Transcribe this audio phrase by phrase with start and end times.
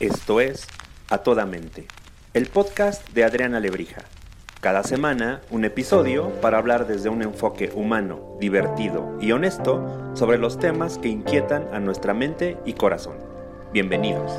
[0.00, 0.66] Esto es
[1.10, 1.86] A Toda Mente,
[2.32, 4.06] el podcast de Adriana Lebrija.
[4.62, 10.58] Cada semana un episodio para hablar desde un enfoque humano, divertido y honesto sobre los
[10.58, 13.18] temas que inquietan a nuestra mente y corazón.
[13.74, 14.32] Bienvenidos.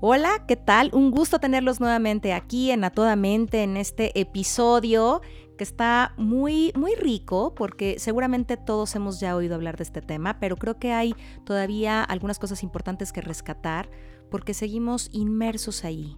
[0.00, 0.88] Hola, ¿qué tal?
[0.94, 5.20] Un gusto tenerlos nuevamente aquí en A Toda Mente en este episodio
[5.58, 10.40] que está muy, muy rico porque seguramente todos hemos ya oído hablar de este tema,
[10.40, 11.14] pero creo que hay
[11.44, 13.90] todavía algunas cosas importantes que rescatar
[14.30, 16.16] porque seguimos inmersos ahí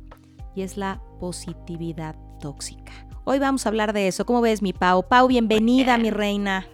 [0.55, 2.92] y es la positividad tóxica.
[3.24, 4.24] Hoy vamos a hablar de eso.
[4.24, 5.09] ¿Cómo ves, mi Pau?
[5.09, 6.66] Pau, bienvenida, mi reina.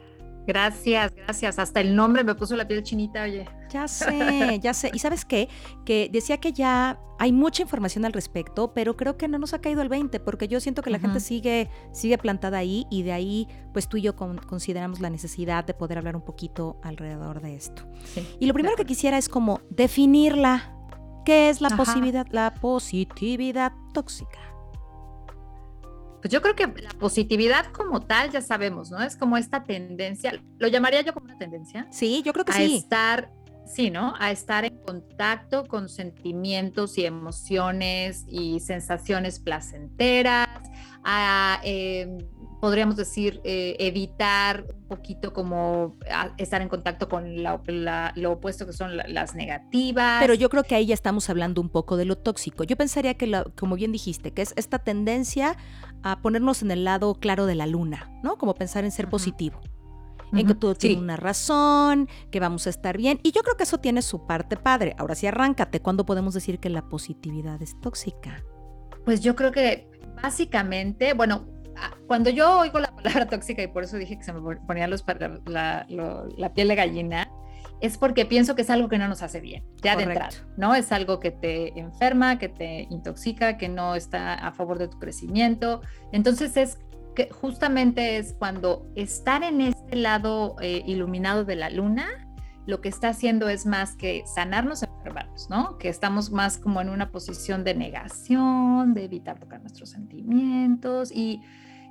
[0.46, 1.59] Gracias, gracias.
[1.59, 3.46] Hasta el nombre me puso la piel chinita, oye.
[3.70, 4.91] Ya sé, ya sé.
[4.95, 5.48] ¿Y sabes qué?
[5.84, 9.60] Que decía que ya hay mucha información al respecto, pero creo que no nos ha
[9.60, 13.12] caído el 20, porque yo siento que la gente sigue, sigue plantada ahí y de
[13.12, 17.56] ahí, pues tú y yo consideramos la necesidad de poder hablar un poquito alrededor de
[17.56, 17.83] esto.
[18.39, 20.72] y lo primero que quisiera es como definirla.
[21.24, 24.39] ¿Qué es la positividad, la positividad tóxica?
[26.27, 29.00] Pues yo creo que la positividad como tal, ya sabemos, ¿no?
[29.00, 31.86] Es como esta tendencia, lo llamaría yo como una tendencia.
[31.92, 32.78] Sí, yo creo que a sí.
[32.78, 33.30] Estar,
[33.64, 34.12] sí, ¿no?
[34.18, 40.48] A estar en contacto con sentimientos y emociones y sensaciones placenteras,
[41.05, 42.18] a em,
[42.60, 48.72] podríamos decir, eh, evitar un poquito como ah, estar en contacto con lo opuesto que
[48.72, 50.20] son las negativas.
[50.20, 52.64] Pero yo creo que ahí ya estamos hablando un poco de lo tóxico.
[52.64, 55.56] Yo pensaría que, como bien dijiste, que es esta tendencia
[56.02, 58.38] a ponernos en el lado claro de la luna, ¿no?
[58.38, 59.60] Como pensar en ser positivo.
[60.32, 63.20] En que todo tiene una razón, que vamos a estar bien.
[63.22, 64.94] Y yo creo que eso tiene su parte padre.
[64.98, 65.80] Ahora sí, arráncate.
[65.80, 68.42] ¿Cuándo podemos decir que la positividad es tóxica?
[69.04, 69.88] Pues yo creo que
[70.20, 71.46] básicamente, bueno,
[72.06, 75.05] cuando yo oigo la palabra tóxica y por eso dije que se me ponía los,
[75.46, 77.30] la, la, piel de gallina,
[77.80, 80.74] es porque pienso que es algo que no nos hace bien, ya de entrada, ¿no?
[80.74, 84.98] Es algo que te enferma, que te intoxica, que no está a favor de tu
[84.98, 85.83] crecimiento.
[86.12, 86.78] Entonces es
[87.14, 92.26] que justamente es cuando estar en este lado eh, iluminado de la luna,
[92.66, 95.78] lo que está haciendo es más que sanarnos, enfermarnos, ¿no?
[95.78, 101.40] Que estamos más como en una posición de negación, de evitar tocar nuestros sentimientos y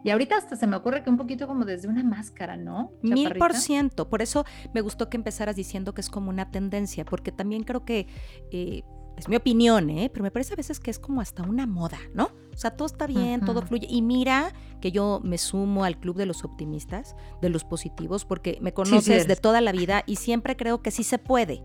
[0.06, 2.92] y ahorita hasta se me ocurre que un poquito como desde una máscara, ¿no?
[3.02, 4.08] Mil por ciento.
[4.08, 7.86] Por eso me gustó que empezaras diciendo que es como una tendencia, porque también creo
[7.86, 8.06] que,
[8.52, 8.84] eh,
[9.18, 10.10] es mi opinión, ¿eh?
[10.12, 12.32] pero me parece a veces que es como hasta una moda, ¿no?
[12.54, 13.88] O sea, todo está bien, todo fluye.
[13.90, 18.58] Y mira que yo me sumo al club de los optimistas, de los positivos, porque
[18.62, 21.64] me conoces de toda la vida y siempre creo que sí se puede.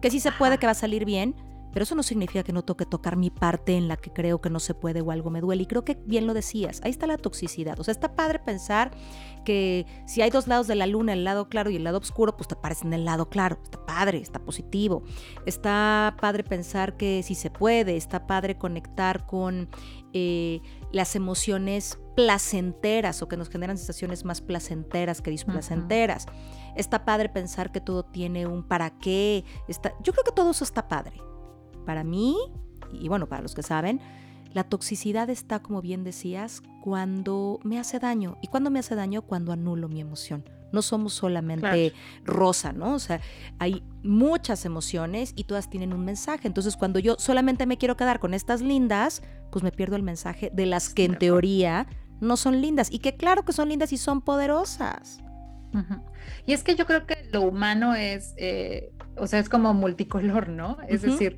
[0.00, 1.34] Que sí se puede, que va a salir bien,
[1.72, 4.50] pero eso no significa que no toque tocar mi parte en la que creo que
[4.50, 5.62] no se puede o algo me duele.
[5.62, 7.78] Y creo que bien lo decías, ahí está la toxicidad.
[7.78, 8.90] O sea, está padre pensar
[9.44, 12.36] que si hay dos lados de la luna, el lado claro y el lado oscuro,
[12.36, 13.58] pues te pares en el lado claro.
[13.62, 15.02] Está padre, está positivo.
[15.46, 19.68] Está padre pensar que si se puede, está padre conectar con
[20.12, 20.60] eh,
[20.92, 26.26] las emociones placenteras o que nos generan sensaciones más placenteras que displacenteras.
[26.76, 29.44] Está padre pensar que todo tiene un para qué.
[29.68, 31.29] Está, yo creo que todo eso está padre.
[31.90, 32.36] Para mí,
[32.92, 34.00] y bueno, para los que saben,
[34.52, 38.38] la toxicidad está, como bien decías, cuando me hace daño.
[38.42, 39.22] ¿Y cuando me hace daño?
[39.22, 40.48] Cuando anulo mi emoción.
[40.72, 41.92] No somos solamente
[42.24, 42.94] rosa, ¿no?
[42.94, 43.20] O sea,
[43.58, 46.46] hay muchas emociones y todas tienen un mensaje.
[46.46, 50.52] Entonces, cuando yo solamente me quiero quedar con estas lindas, pues me pierdo el mensaje
[50.54, 51.88] de las que en teoría
[52.20, 52.92] no son lindas.
[52.92, 55.18] Y que claro que son lindas y son poderosas.
[56.46, 60.48] Y es que yo creo que lo humano es, eh, o sea, es como multicolor,
[60.48, 60.78] ¿no?
[60.88, 61.36] Es decir,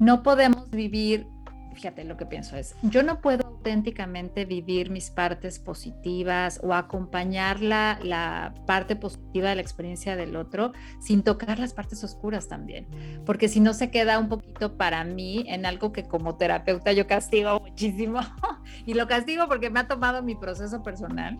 [0.00, 1.28] no podemos vivir,
[1.74, 7.60] fíjate lo que pienso es, yo no puedo auténticamente vivir mis partes positivas o acompañar
[7.60, 12.88] la, la parte positiva de la experiencia del otro sin tocar las partes oscuras también,
[13.26, 17.06] porque si no se queda un poquito para mí en algo que como terapeuta yo
[17.06, 18.20] castigo muchísimo
[18.86, 21.38] y lo castigo porque me ha tomado mi proceso personal,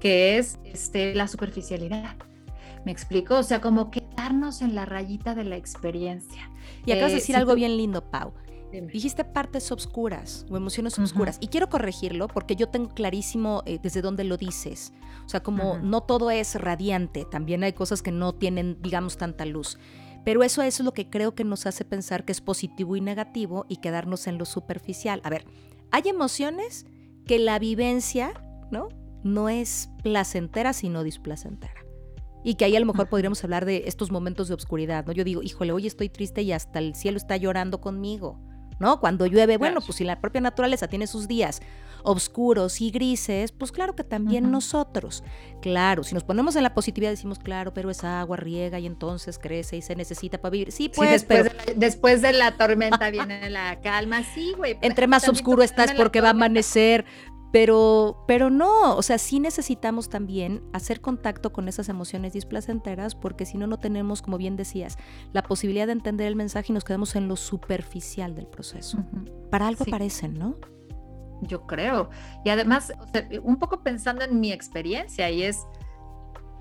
[0.00, 2.16] que es este, la superficialidad.
[2.84, 3.36] ¿Me explico?
[3.36, 6.50] O sea, como quedarnos en la rayita de la experiencia.
[6.86, 8.32] Y acabas de eh, decir algo bien lindo, Pau.
[8.92, 11.38] Dijiste partes obscuras o emociones obscuras.
[11.40, 14.92] Y quiero corregirlo porque yo tengo clarísimo eh, desde dónde lo dices.
[15.26, 19.44] O sea, como no todo es radiante, también hay cosas que no tienen, digamos, tanta
[19.44, 19.76] luz.
[20.24, 23.00] Pero eso, eso es lo que creo que nos hace pensar que es positivo y
[23.00, 25.20] negativo y quedarnos en lo superficial.
[25.24, 25.46] A ver,
[25.90, 26.86] hay emociones
[27.26, 28.34] que la vivencia,
[28.70, 28.88] ¿no?
[29.24, 31.89] No es placentera, sino displacentera
[32.42, 35.12] y que ahí a lo mejor podríamos hablar de estos momentos de oscuridad, ¿no?
[35.12, 38.38] Yo digo, híjole, hoy estoy triste y hasta el cielo está llorando conmigo,
[38.78, 39.00] ¿no?
[39.00, 41.60] Cuando llueve, bueno, pues si la propia naturaleza tiene sus días
[42.02, 45.22] oscuros y grises, pues claro que también nosotros.
[45.60, 49.38] Claro, si nos ponemos en la positividad decimos, claro, pero es agua, riega y entonces
[49.38, 50.72] crece y se necesita para vivir.
[50.72, 51.50] Sí, pues, después, pero...
[51.50, 54.78] de la, después de la tormenta viene la calma, sí, güey.
[54.80, 57.04] Entre más oscuro estás porque va a amanecer,
[57.52, 63.44] pero, pero no, o sea, sí necesitamos también hacer contacto con esas emociones displacenteras porque
[63.44, 64.98] si no, no tenemos, como bien decías,
[65.32, 68.98] la posibilidad de entender el mensaje y nos quedamos en lo superficial del proceso.
[69.50, 69.90] Para algo sí.
[69.90, 70.56] parecen, ¿no?
[71.42, 72.10] Yo creo.
[72.44, 75.66] Y además, o sea, un poco pensando en mi experiencia y es,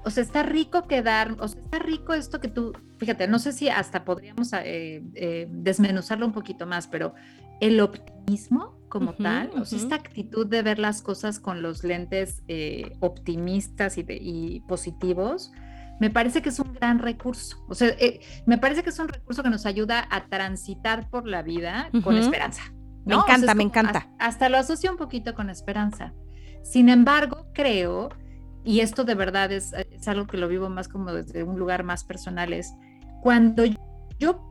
[0.03, 3.51] o sea, está rico quedar, o sea, está rico esto que tú, fíjate, no sé
[3.51, 7.13] si hasta podríamos eh, eh, desmenuzarlo un poquito más, pero
[7.59, 9.61] el optimismo como uh -huh, tal, uh -huh.
[9.61, 14.17] o sea, esta actitud de ver las cosas con los lentes eh, optimistas y, de,
[14.19, 15.51] y, positivos,
[15.99, 17.57] me parece que es un gran recurso.
[17.67, 21.27] O sea, eh, me parece que es un recurso que nos ayuda a transitar por
[21.27, 22.03] la vida uh -huh.
[22.03, 22.63] con esperanza.
[23.05, 23.17] ¿no?
[23.17, 23.99] Me encanta, o sea, me encanta.
[23.99, 26.13] Hasta, hasta lo asocio un poquito con esperanza.
[26.63, 28.09] Sin embargo, creo,
[28.63, 31.83] y esto de verdad es, es algo que lo vivo más como desde un lugar
[31.83, 32.73] más personal, es
[33.21, 33.88] cuando yo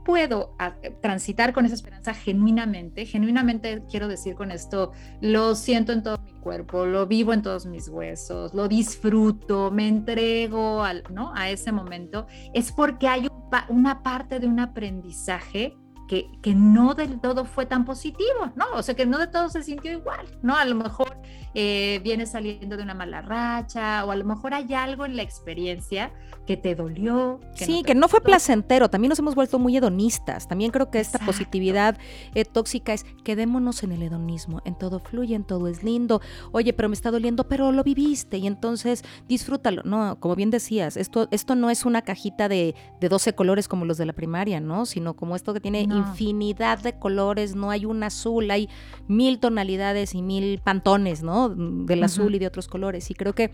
[0.04, 6.02] puedo a, transitar con esa esperanza genuinamente, genuinamente quiero decir con esto, lo siento en
[6.02, 11.32] todo mi cuerpo, lo vivo en todos mis huesos, lo disfruto, me entrego al, ¿no?
[11.34, 15.76] a ese momento, es porque hay un, una parte de un aprendizaje
[16.08, 18.64] que, que, no del todo fue tan positivo, ¿no?
[18.74, 20.56] O sea, que no de todo se sintió igual, ¿no?
[20.56, 21.16] A lo mejor
[21.54, 25.22] eh, vienes saliendo de una mala racha o a lo mejor hay algo en la
[25.22, 26.12] experiencia
[26.46, 27.40] que te dolió.
[27.56, 30.90] Que sí, no que no fue placentero, también nos hemos vuelto muy hedonistas, también creo
[30.90, 31.32] que esta Exacto.
[31.32, 31.98] positividad
[32.34, 36.22] eh, tóxica es quedémonos en el hedonismo, en todo fluye, en todo es lindo,
[36.52, 40.96] oye, pero me está doliendo, pero lo viviste y entonces disfrútalo, no, como bien decías,
[40.96, 44.58] esto, esto no es una cajita de, de 12 colores como los de la primaria,
[44.60, 44.86] ¿no?
[44.86, 45.97] Sino como esto que tiene no.
[45.98, 48.68] Infinidad de colores, no hay un azul, hay
[49.06, 51.48] mil tonalidades y mil pantones, ¿no?
[51.48, 52.04] Del uh -huh.
[52.04, 53.10] azul y de otros colores.
[53.10, 53.50] Y creo que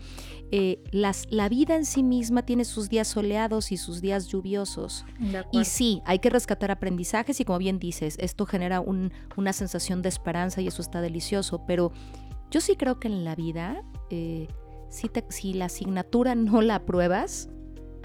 [0.51, 5.05] eh, las, la vida en sí misma tiene sus días soleados y sus días lluviosos.
[5.51, 10.01] Y sí, hay que rescatar aprendizajes y como bien dices, esto genera un, una sensación
[10.01, 11.91] de esperanza y eso está delicioso, pero
[12.51, 14.47] yo sí creo que en la vida, eh,
[14.89, 17.49] si, te, si la asignatura no la apruebas,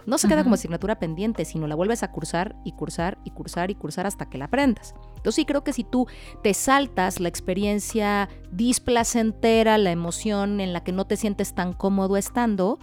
[0.06, 3.70] no se queda como asignatura pendiente, sino la vuelves a cursar y cursar y cursar
[3.70, 4.94] y cursar hasta que la aprendas.
[5.16, 6.06] Entonces sí creo que si tú
[6.42, 12.16] te saltas la experiencia displacentera, la emoción en la que no te sientes tan cómodo
[12.16, 12.78] estando,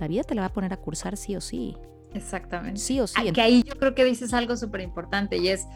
[0.00, 1.76] la vida te la va a poner a cursar sí o sí.
[2.14, 2.80] Exactamente.
[2.80, 3.32] Sí o sí.
[3.32, 5.66] Que ahí yo creo que dices algo súper importante y es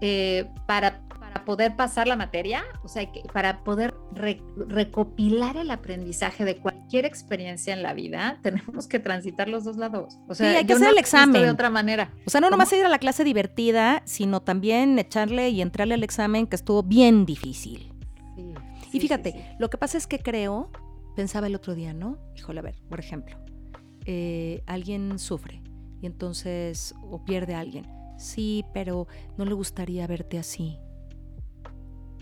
[0.00, 1.00] eh, para,
[1.32, 6.56] para, poder pasar la materia, o sea, que para poder re, recopilar el aprendizaje de
[6.56, 10.18] cualquier experiencia en la vida, tenemos que transitar los dos lados.
[10.28, 11.42] O sea, sí, hay que hacer no el examen.
[11.42, 12.12] De otra manera.
[12.26, 16.04] O sea, no nomás ir a la clase divertida, sino también echarle y entrarle al
[16.04, 17.92] examen que estuvo bien difícil.
[18.36, 20.70] Sí, y fíjate, lo que pasa es que creo,
[21.16, 22.18] pensaba el otro día, ¿no?
[22.36, 23.38] Híjole, a ver, por ejemplo,
[24.04, 25.62] eh, alguien sufre
[26.02, 27.86] y entonces, o pierde a alguien
[28.22, 29.06] sí, pero
[29.36, 30.78] no le gustaría verte así.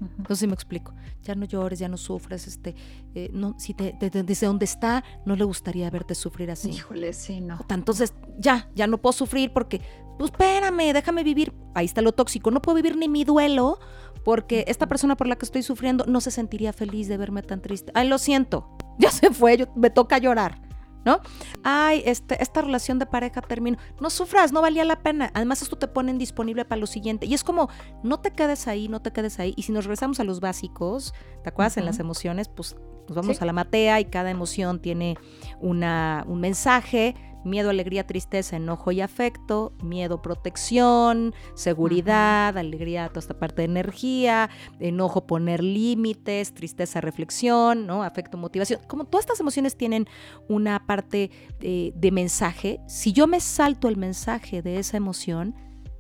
[0.01, 0.19] -huh.
[0.19, 2.75] Entonces me explico, ya no llores, ya no sufres, este,
[3.15, 6.71] eh, no, si te, te, te, desde donde está, no le gustaría verte sufrir así.
[6.71, 7.59] Híjole, sí, no.
[7.69, 9.81] Entonces, ya, ya no puedo sufrir porque,
[10.19, 11.53] pues espérame, déjame vivir.
[11.75, 13.79] Ahí está lo tóxico, no puedo vivir ni mi duelo
[14.25, 17.63] porque esta persona por la que estoy sufriendo no se sentiría feliz de verme tan
[17.63, 17.93] triste.
[17.95, 20.70] Ay, lo siento, ya se fue, yo, me toca llorar.
[21.05, 21.21] ¿No?
[21.63, 23.79] Ay, este, esta relación de pareja terminó.
[24.01, 25.31] No sufras, no valía la pena.
[25.35, 27.27] Además, esto te pone disponible para lo siguiente.
[27.27, 27.69] Y es como,
[28.03, 29.55] no te quedes ahí, no te quedes ahí.
[29.57, 31.75] Y si nos regresamos a los básicos, ¿te acuerdas?
[31.75, 31.81] Uh -huh.
[31.81, 32.77] En las emociones, pues
[33.09, 33.43] nos vamos sí.
[33.43, 35.17] a la matea y cada emoción tiene
[35.61, 37.15] una, un mensaje.
[37.45, 44.51] Miedo, alegría, tristeza, enojo y afecto, miedo, protección, seguridad, alegría, toda esta parte de energía,
[44.79, 48.03] enojo, poner límites, tristeza, reflexión, ¿no?
[48.03, 48.81] Afecto, motivación.
[48.87, 50.07] Como todas estas emociones tienen
[50.49, 55.55] una parte de, de mensaje, si yo me salto el mensaje de esa emoción,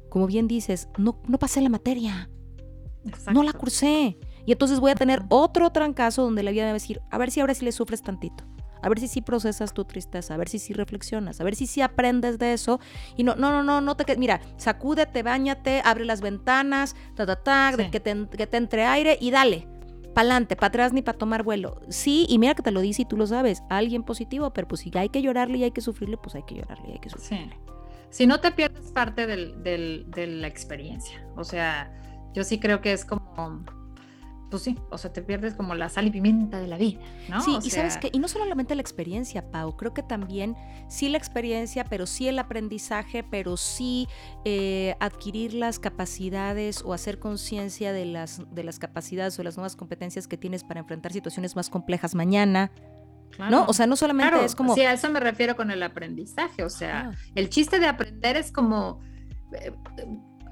[0.09, 2.29] como bien dices, no, no pasé la materia,
[3.05, 3.33] Exacto.
[3.33, 4.19] no la cursé.
[4.47, 7.19] Y entonces voy a tener otro trancazo donde la vida me va a decir, a
[7.19, 8.45] ver si ahora sí le sufres tantito
[8.83, 11.67] a ver si sí procesas tu tristeza, a ver si sí reflexionas, a ver si
[11.67, 12.81] sí aprendes de eso
[13.17, 17.27] y no, no, no, no, no te quedes, mira, sacúdete, bañate, abre las ventanas, ta,
[17.27, 17.91] ta, ta, sí.
[17.91, 19.67] que, te, que te entre aire y dale,
[20.15, 21.81] pa'lante, para atrás ni para tomar vuelo.
[21.89, 24.81] Sí, y mira que te lo dice y tú lo sabes, alguien positivo, pero pues
[24.83, 27.11] si hay que llorarle y hay que sufrirle, pues hay que llorarle y hay que
[27.11, 27.55] sufrirle.
[27.55, 27.73] Sí.
[28.11, 31.93] Si no te pierdes parte del, del, de la experiencia, o sea,
[32.35, 33.65] yo sí creo que es como
[34.51, 37.41] pues sí, o sea, te pierdes como la sal y pimienta de la vida, ¿no?
[37.41, 40.57] Sí, y sabes que, y no solamente la experiencia, Pau, creo que también
[40.89, 44.09] sí la experiencia, pero sí el aprendizaje, pero sí
[44.45, 49.77] eh, adquirir las capacidades o hacer conciencia de las, de las capacidades o las nuevas
[49.77, 52.73] competencias que tienes para enfrentar situaciones más complejas mañana.
[53.39, 53.65] ¿No?
[53.67, 54.75] O sea, no solamente es como.
[54.75, 56.65] Sí, a eso me refiero con el aprendizaje.
[56.65, 59.01] O sea, el chiste de aprender es como
[59.53, 59.73] eh,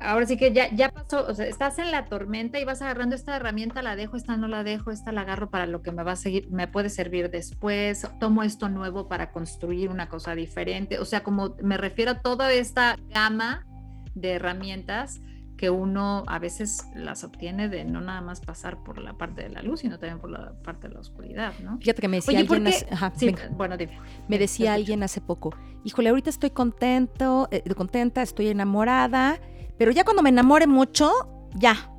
[0.01, 3.15] ahora sí que ya, ya pasó, o sea, estás en la tormenta y vas agarrando
[3.15, 6.03] esta herramienta, la dejo, esta no la dejo, esta la agarro para lo que me
[6.03, 10.99] va a seguir, me puede servir después, tomo esto nuevo para construir una cosa diferente,
[10.99, 13.67] o sea, como me refiero a toda esta gama
[14.15, 15.21] de herramientas
[15.59, 19.49] que uno a veces las obtiene de no nada más pasar por la parte de
[19.49, 21.79] la luz, sino también por la parte de la oscuridad, ¿no?
[21.79, 23.99] Fíjate que me decía alguien, hace, bueno, dime.
[24.29, 25.53] me decía alguien hace poco,
[25.85, 29.41] híjole, ahorita estoy contento, eh, contenta, estoy enamorada,
[29.79, 31.13] pero ya cuando me enamore mucho,
[31.55, 31.91] ya,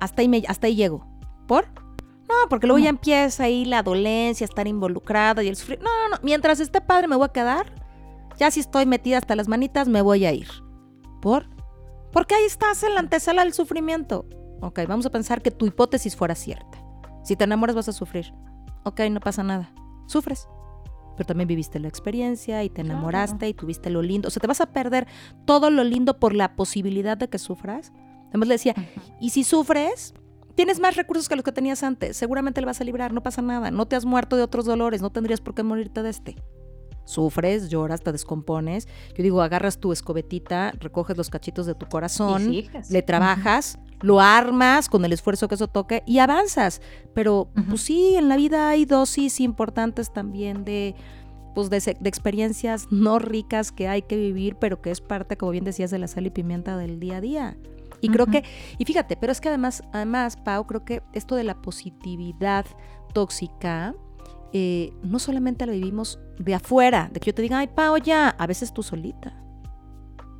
[0.00, 1.06] hasta ahí, me, hasta ahí llego.
[1.46, 1.66] ¿Por?
[2.28, 5.80] No, porque luego ya empieza ahí la dolencia, estar involucrada y el sufrir.
[5.80, 6.22] No, no, no.
[6.22, 7.72] Mientras esté padre me voy a quedar.
[8.38, 10.48] Ya si estoy metida hasta las manitas, me voy a ir.
[11.20, 11.46] ¿Por?
[12.12, 14.26] Porque ahí estás en la antesala del sufrimiento.
[14.60, 16.78] Ok, vamos a pensar que tu hipótesis fuera cierta.
[17.22, 18.32] Si te enamoras vas a sufrir.
[18.84, 19.72] Ok, no pasa nada.
[20.06, 20.48] Sufres
[21.20, 24.28] pero también viviste la experiencia y te enamoraste y tuviste lo lindo.
[24.28, 25.06] O sea, te vas a perder
[25.44, 27.92] todo lo lindo por la posibilidad de que sufras.
[28.30, 28.74] Además le decía,
[29.20, 30.14] y si sufres,
[30.54, 32.16] tienes más recursos que los que tenías antes.
[32.16, 33.70] Seguramente le vas a librar, no pasa nada.
[33.70, 36.36] No te has muerto de otros dolores, no tendrías por qué morirte de este.
[37.04, 38.88] Sufres, lloras, te descompones.
[39.14, 42.50] Yo digo, agarras tu escobetita, recoges los cachitos de tu corazón,
[42.88, 46.80] le trabajas, lo armas con el esfuerzo que eso toque y avanzas.
[47.14, 50.94] Pero pues sí, en la vida hay dosis importantes también de,
[51.54, 55.64] pues, de, experiencias no ricas que hay que vivir, pero que es parte, como bien
[55.64, 57.56] decías, de la sal y pimienta del día a día.
[58.02, 58.44] Y creo que,
[58.78, 62.64] y fíjate, pero es que además, además, Pau, creo que esto de la positividad
[63.12, 63.94] tóxica,
[64.54, 68.30] eh, no solamente la vivimos de afuera, de que yo te diga, ay, Pau, ya,
[68.30, 69.34] a veces tú solita.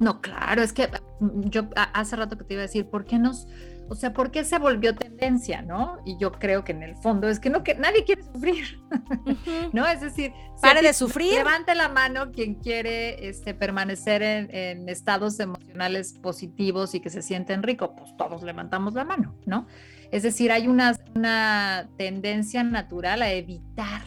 [0.00, 0.88] No, claro, es que
[1.20, 3.46] mm, yo hace rato que te iba a decir, ¿por qué nos,
[3.90, 5.98] o sea, por qué se volvió tendencia, no?
[6.06, 8.80] Y yo creo que en el fondo es que no que nadie quiere sufrir,
[9.74, 9.86] ¿no?
[9.86, 11.34] Es decir, pare de sufrir.
[11.34, 17.62] Levante la mano quien quiere este, permanecer en, estados emocionales positivos y que se sienten
[17.62, 19.66] ricos, pues todos levantamos la mano, ¿no?
[20.10, 24.02] Es decir, hay una, una tendencia natural a evitar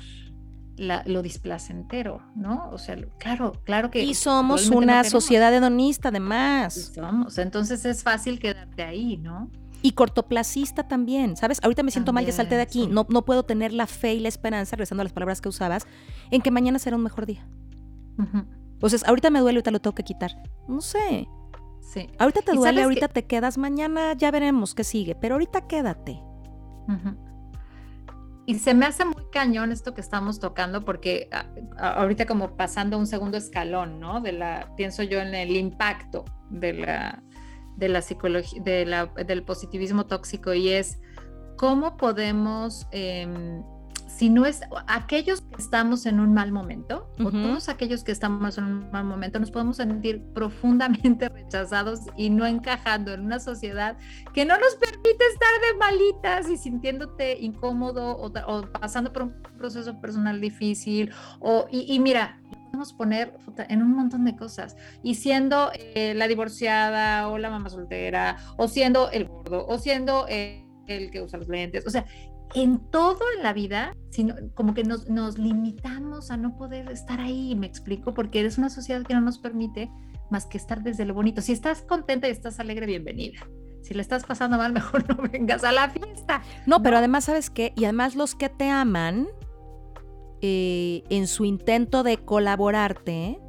[0.77, 2.70] lo displacentero, ¿no?
[2.72, 4.03] O sea, claro, claro que...
[4.03, 6.92] Y somos una sociedad hedonista además.
[6.96, 9.51] somos, entonces es fácil quedarte ahí, ¿no?
[9.82, 11.60] Y cortoplacista también, ¿sabes?
[11.62, 12.88] Ahorita me siento mal, ya salté de aquí.
[12.88, 15.86] No, no puedo tener la fe y la esperanza, regresando a las palabras que usabas,
[16.32, 17.46] en que mañana será un mejor día.
[18.74, 20.32] Entonces, ahorita me duele, ahorita lo tengo que quitar.
[20.68, 21.27] No sé.
[21.82, 22.08] Sí.
[22.18, 26.22] Ahorita te duele, ahorita te quedas, mañana ya veremos qué sigue, pero ahorita quédate.
[28.46, 31.30] Y se me hace muy cañón esto que estamos tocando porque
[31.78, 34.20] ahorita como pasando un segundo escalón, ¿no?
[34.20, 37.24] De la, pienso yo en el impacto de la,
[37.78, 41.00] de la psicología, de la, del positivismo tóxico y es
[41.58, 43.64] cómo podemos em,
[44.24, 48.58] si no es aquellos que estamos en un mal momento, o todos aquellos que estamos
[48.58, 53.98] en un mal momento, nos podemos sentir profundamente rechazados y no encajando en una sociedad
[54.34, 58.32] que no nos permite estar de malitas y sintiéndote incómodo o,
[58.72, 61.12] pasando por un proceso personal difícil.
[61.42, 63.38] O, y, mira, podemos poner
[63.68, 64.77] en un montón de cosas.
[65.03, 70.27] Y siendo eh, la divorciada o la mamá soltera, o siendo el gordo, o siendo
[70.30, 71.86] el que usa los lentes.
[71.86, 72.06] O sea,
[72.55, 77.19] en todo en la vida, sino como que nos, nos, limitamos a no poder estar
[77.19, 79.89] ahí, me explico, porque eres una sociedad que no nos permite
[80.29, 81.41] más que estar desde lo bonito.
[81.41, 83.48] Si estás contenta y estás alegre, bienvenida.
[83.81, 86.41] Si le estás pasando mal, mejor no vengas a la fiesta.
[86.65, 87.74] No, pero además, ¿sabes qué?
[87.75, 89.27] Y además los que te aman,
[90.41, 93.39] eh, en su intento de colaborarte,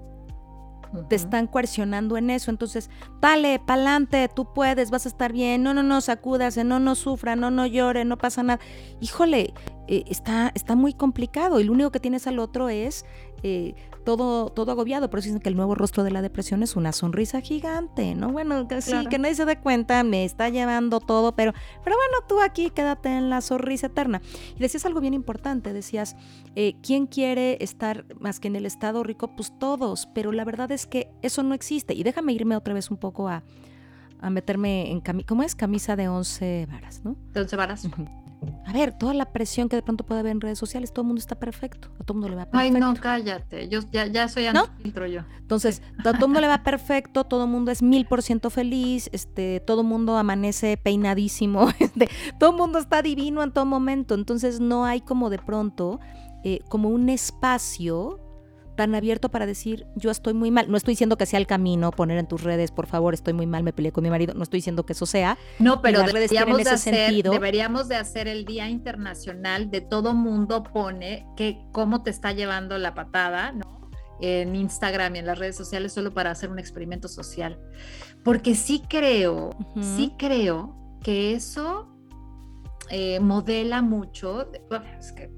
[1.02, 2.50] te están coercionando en eso.
[2.50, 6.94] Entonces, dale, pa'lante, tú puedes, vas a estar bien, no, no, no, sacúdase, no, no
[6.94, 8.60] sufra, no, no llore, no pasa nada.
[9.00, 9.54] Híjole,
[9.88, 13.04] eh, está, está muy complicado y lo único que tienes al otro es
[13.42, 15.10] eh, todo, todo agobiado.
[15.10, 18.30] Por eso dicen que el nuevo rostro de la depresión es una sonrisa gigante, ¿no?
[18.30, 22.26] Bueno, que sí, que nadie se dé cuenta, me está llevando todo, pero, pero bueno,
[22.28, 24.20] tú aquí quédate en la sonrisa eterna.
[24.56, 26.16] Y decías algo bien importante, decías,
[26.54, 29.34] eh, ¿quién quiere estar más que en el estado rico?
[29.34, 31.94] Pues todos, pero la verdad es que eso no existe.
[31.94, 33.42] Y déjame irme otra vez un poco a,
[34.24, 35.54] a meterme en camisa, ¿cómo es?
[35.54, 37.16] Camisa de 11 varas, ¿no?
[37.32, 37.88] De 11 varas
[38.66, 41.08] a ver, toda la presión que de pronto puede haber en redes sociales, todo el
[41.08, 42.76] mundo está perfecto, a todo el mundo le va perfecto.
[42.76, 44.66] Ay, no, cállate, yo ya, ya soy ¿No?
[44.82, 45.22] filtro yo.
[45.38, 48.50] Entonces, a todo el mundo le va perfecto, todo el mundo es mil por ciento
[48.50, 53.66] feliz, este, todo el mundo amanece peinadísimo, este, todo el mundo está divino en todo
[53.66, 54.14] momento.
[54.14, 56.00] Entonces, no hay como de pronto
[56.42, 58.23] eh, como un espacio
[58.74, 60.70] tan abierto para decir yo estoy muy mal.
[60.70, 63.46] No estoy diciendo que sea el camino poner en tus redes, por favor, estoy muy
[63.46, 64.34] mal, me peleé con mi marido.
[64.34, 65.38] No estoy diciendo que eso sea.
[65.58, 67.32] No, pero deberíamos de, hacer, sentido.
[67.32, 72.78] deberíamos de hacer el Día Internacional de todo mundo pone que cómo te está llevando
[72.78, 73.90] la patada, ¿no?
[74.20, 77.58] En Instagram y en las redes sociales solo para hacer un experimento social.
[78.22, 79.50] Porque sí creo,
[79.96, 81.94] sí creo que eso
[82.90, 84.50] eh, modela mucho.
[84.68, 85.28] bueno, es que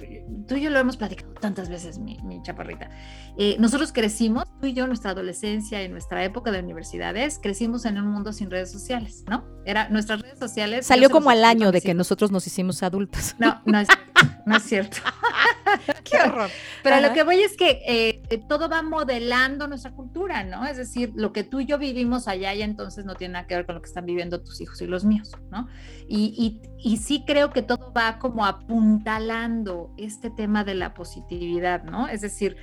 [0.49, 2.90] tú y yo lo hemos platicado tantas veces, mi, mi chaparrita.
[3.38, 7.99] Eh, nosotros crecimos, tú y yo, nuestra adolescencia y nuestra época de universidades, crecimos en
[7.99, 9.45] un mundo sin redes sociales, ¿no?
[9.66, 10.87] Era nuestras redes sociales.
[10.87, 13.37] Salió como al año de que nosotros nos hicimos adultas.
[13.38, 14.37] No, no es cierto.
[14.47, 14.97] No es cierto.
[16.05, 16.49] Qué horror.
[16.83, 17.09] Pero Ajá.
[17.09, 20.64] lo que voy es que eh, eh, todo va modelando nuestra cultura, ¿no?
[20.64, 23.57] Es decir, lo que tú y yo vivimos allá y entonces no tiene nada que
[23.57, 25.69] ver con lo que están viviendo tus hijos y los míos, ¿no?
[26.09, 31.83] Y, y, y sí creo que todo va como apuntalando este tema de la positividad,
[31.83, 32.09] ¿no?
[32.09, 32.57] Es decir,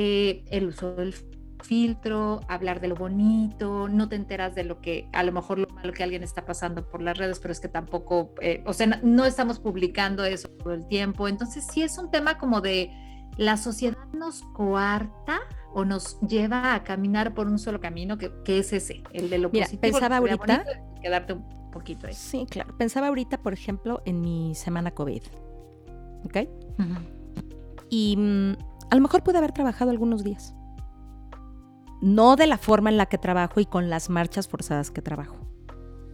[0.00, 1.12] eh, el uso del
[1.64, 5.66] filtro, hablar de lo bonito, no te enteras de lo que a lo mejor lo
[5.74, 8.86] malo que alguien está pasando por las redes, pero es que tampoco, eh, o sea,
[8.86, 11.26] no, no estamos publicando eso todo el tiempo.
[11.26, 12.90] Entonces sí es un tema como de
[13.36, 15.40] la sociedad nos coarta
[15.74, 19.38] o nos lleva a caminar por un solo camino, que, que es ese, el de
[19.38, 19.80] lo Mira, positivo.
[19.92, 22.14] pensaba ahorita- bonito quedarte un poquito ahí.
[22.14, 22.76] Sí, claro.
[22.78, 25.22] Pensaba ahorita, por ejemplo, en mi semana COVID.
[26.24, 26.36] ¿Ok?
[27.90, 28.52] Y mm,
[28.90, 30.54] a lo mejor pude haber trabajado algunos días.
[32.00, 35.36] No de la forma en la que trabajo y con las marchas forzadas que trabajo.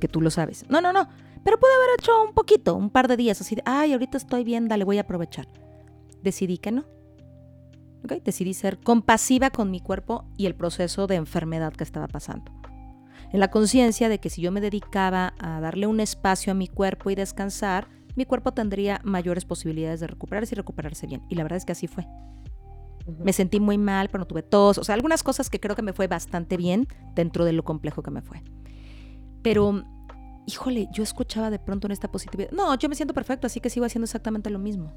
[0.00, 0.64] Que tú lo sabes.
[0.68, 1.08] No, no, no.
[1.44, 4.44] Pero pude haber hecho un poquito, un par de días así de, ay, ahorita estoy
[4.44, 5.46] bien, dale, voy a aprovechar.
[6.22, 6.84] Decidí que no.
[8.02, 8.22] ¿Ok?
[8.24, 12.50] Decidí ser compasiva con mi cuerpo y el proceso de enfermedad que estaba pasando.
[13.30, 16.68] En la conciencia de que si yo me dedicaba a darle un espacio a mi
[16.68, 21.22] cuerpo y descansar, mi cuerpo tendría mayores posibilidades de recuperarse y recuperarse bien.
[21.28, 22.06] Y la verdad es que así fue.
[23.06, 24.78] Me sentí muy mal, pero no tuve tos.
[24.78, 28.02] O sea, algunas cosas que creo que me fue bastante bien dentro de lo complejo
[28.02, 28.42] que me fue.
[29.42, 29.82] Pero,
[30.46, 32.50] híjole, yo escuchaba de pronto en esta positividad.
[32.52, 34.94] No, yo me siento perfecto, así que sigo haciendo exactamente lo mismo.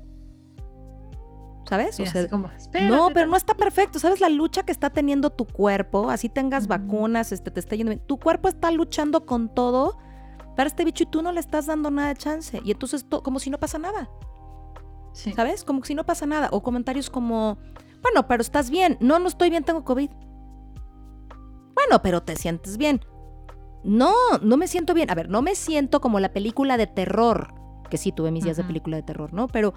[1.70, 2.00] ¿Sabes?
[2.00, 4.00] O sea, como, no, "Espérate, pero no está perfecto.
[4.00, 6.10] ¿Sabes la lucha que está teniendo tu cuerpo?
[6.10, 8.02] Así tengas vacunas, este, te está yendo bien.
[8.08, 9.98] Tu cuerpo está luchando con todo
[10.55, 12.62] para este bicho y tú no le estás dando nada de chance.
[12.64, 14.10] Y entonces, to- como si no pasa nada.
[15.12, 15.34] Sí.
[15.34, 15.66] ¿Sabes?
[15.66, 16.48] Como si no pasa nada.
[16.53, 17.58] O comentarios como,
[18.01, 18.98] bueno, pero estás bien.
[19.01, 20.10] No, no estoy bien, tengo COVID.
[21.75, 23.01] Bueno, pero te sientes bien.
[23.83, 25.10] No, no me siento bien.
[25.12, 27.53] A ver, no me siento como la película de terror,
[27.90, 29.48] que sí tuve mis días de película de terror, ¿no?
[29.48, 29.74] Pero,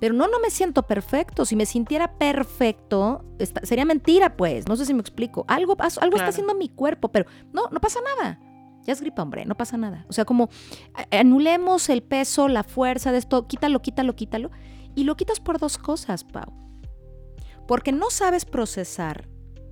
[0.00, 1.44] pero no, no me siento perfecto.
[1.44, 4.68] Si me sintiera perfecto, esta- sería mentira, pues.
[4.68, 5.44] No sé si me explico.
[5.48, 8.38] Algo, algo está haciendo mi cuerpo, pero no, no pasa nada.
[8.84, 10.06] Ya es gripa, hombre, no pasa nada.
[10.08, 10.48] O sea, como
[11.10, 14.50] anulemos el peso, la fuerza de esto, quítalo, quítalo, quítalo.
[14.94, 16.52] Y lo quitas por dos cosas, Pau.
[17.72, 19.30] Porque no sabes procesar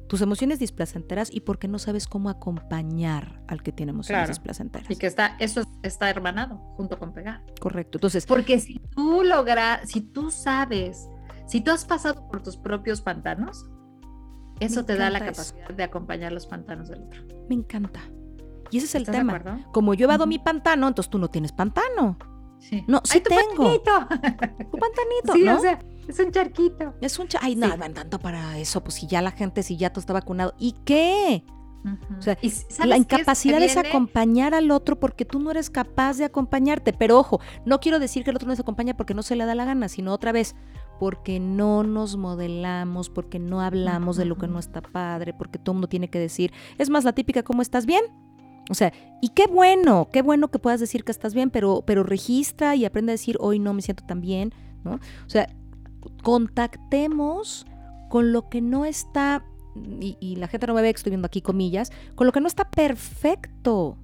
[0.09, 4.29] tus emociones displacenteras y porque no sabes cómo acompañar al que tiene emociones Claro.
[4.31, 4.91] displacenteras.
[4.91, 7.45] Y que está, eso está hermanado junto con pegar.
[7.61, 7.99] Correcto.
[7.99, 11.11] Entonces, Porque si tú logras, si tú sabes,
[11.47, 13.67] si tú has pasado por tus propios pantanos,
[14.61, 15.27] eso te da la eso.
[15.27, 17.23] capacidad de acompañar los pantanos del otro.
[17.51, 18.01] me encanta.
[18.71, 19.37] Y ese es el ¿Estás de tema.
[19.37, 19.73] acuerdo?
[19.73, 20.27] Como yo he Ujú.
[20.27, 22.17] mi pantano, entonces tú no tienes pantano.
[22.61, 22.83] Sí.
[22.89, 23.79] No, sí ¡Ay, tu tengo.
[23.79, 24.71] pantanito!
[24.71, 25.57] Tu pantanito, sí, ¿no?
[25.57, 25.79] o sea,
[26.11, 26.95] es un charquito.
[27.01, 27.59] es un cha- Ay, Sí.
[27.61, 28.83] no, van tanto para eso.
[28.83, 30.55] Pues si ya la gente, si ya tú está vacunado.
[30.59, 31.45] ¿Y qué?
[31.83, 32.19] Ujú.
[32.19, 33.01] O sea, Y ¿sabes La es?
[33.03, 36.93] incapacidad es viene- acompañar al otro porque tú no eres capaz de acompañarte.
[36.93, 39.47] Pero ojo, no quiero decir que el otro no se acompaña porque no se le
[39.47, 40.55] da la gana, sino otra vez,
[40.99, 45.73] porque no nos modelamos, porque no hablamos de lo que no está padre, porque todo
[45.73, 46.53] el mundo tiene que decir.
[46.77, 48.03] Es más, la típica, ¿cómo estás bien?
[48.69, 48.93] O sea,
[49.23, 52.85] y qué bueno, qué bueno que puedas decir que estás bien, pero, pero registra y
[52.85, 54.53] aprende a decir, hoy no me siento tan bien,
[54.85, 54.93] ¿no?
[54.95, 55.49] O sea,
[56.23, 57.67] contactemos
[58.09, 59.45] con lo que no está,
[60.01, 62.41] y, y la gente no me ve que estoy viendo aquí comillas, con lo que
[62.41, 63.97] no está perfecto,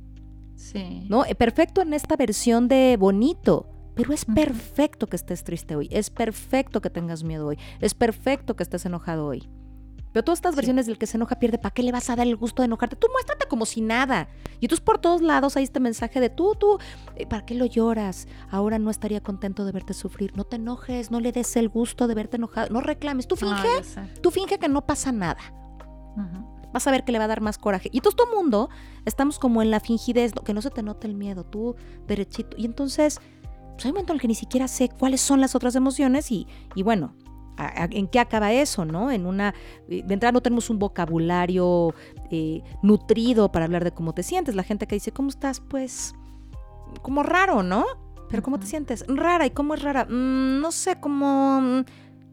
[0.55, 1.05] Sí.
[1.11, 1.27] ¿no?
[1.27, 3.69] Eh, Perfecto en esta versión de bonito.
[3.95, 8.55] Pero es perfecto que estés triste hoy, es perfecto que tengas miedo hoy, es perfecto
[8.55, 9.49] que estés enojado hoy.
[10.17, 10.57] Pero todas estas Sí.
[10.57, 12.67] versiones del que se enoja pierde, ¿para qué le vas a dar el gusto de
[12.69, 12.97] enojarte?
[12.97, 14.31] Tú muéstrate como si nada.
[14.61, 16.79] Y entonces por todos lados hay este mensaje de tú, tú,
[17.17, 18.27] eh, ¿para qué lo lloras?
[18.51, 20.35] Ahora no estaría contento de verte sufrir.
[20.35, 23.29] No te enojes, no le des el gusto de verte enojado, no reclames.
[23.29, 23.69] Tú finge,
[24.23, 25.37] tú finge que no pasa nada
[26.73, 27.91] vas a ver que le va a dar más coraje.
[27.93, 28.71] Y todo todo el mundo
[29.05, 31.77] estamos como en la fingidez, que no se te note el miedo, tú
[32.07, 32.57] derechito.
[32.57, 33.21] Y entonces
[33.75, 36.31] pues hay un momento en el que ni siquiera sé cuáles son las otras emociones
[36.33, 37.15] y, y bueno,
[37.59, 39.11] ¿en qué acaba eso, no?
[39.11, 39.55] En una,
[39.89, 41.95] eh, de entrada no tenemos un vocabulario
[42.31, 44.55] eh, nutrido para hablar de cómo te sientes.
[44.55, 45.61] La gente que dice, ¿cómo estás?
[45.61, 46.15] Pues,
[47.03, 47.85] como raro, ¿no?
[48.29, 49.05] Pero ¿cómo te sientes?
[49.09, 49.47] Rara.
[49.47, 50.05] ¿Y cómo es rara?
[50.05, 51.61] Mm, no sé, como...
[51.61, 51.85] Mm,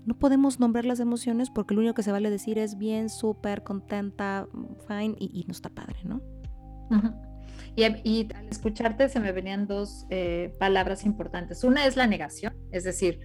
[0.06, 3.64] no podemos nombrar las emociones porque lo único que se vale decir es bien, súper,
[3.64, 4.48] contenta,
[4.86, 6.22] fine, y, no está padre, ¿no?
[7.76, 7.84] y,
[8.34, 11.64] al escucharte se me venían dos eh, palabras importantes.
[11.64, 13.22] Una es la negación, es decir,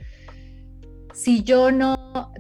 [1.19, 1.97] si yo no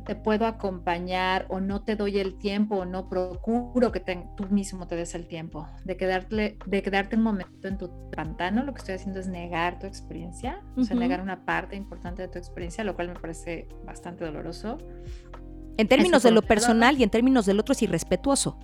[0.06, 4.86] te puedo acompañar o no te doy el tiempo o no procuro que tú mismo
[4.86, 8.78] te des el tiempo de, quedarte, de quedarte un momento en tu pantano, lo que
[8.78, 12.84] estoy haciendo es negar tu experiencia, o sea, negar una parte importante de tu experiencia,
[12.84, 14.78] lo cual me parece bastante doloroso.
[15.76, 18.60] En términos de lo personal y en términos del otro es irrespetuoso.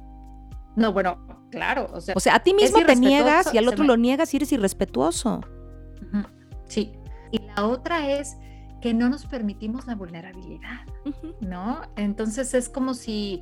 [0.77, 1.88] No, bueno, claro.
[1.92, 4.37] O sea, o sea a ti mismo te niegas y al otro lo niegas y
[4.37, 5.40] eres irrespetuoso.
[6.68, 6.92] Sí.
[7.33, 8.37] Y la otra es
[8.84, 10.84] que no nos permitimos la vulnerabilidad,
[11.40, 11.80] ¿no?
[11.96, 13.40] Entonces es como si,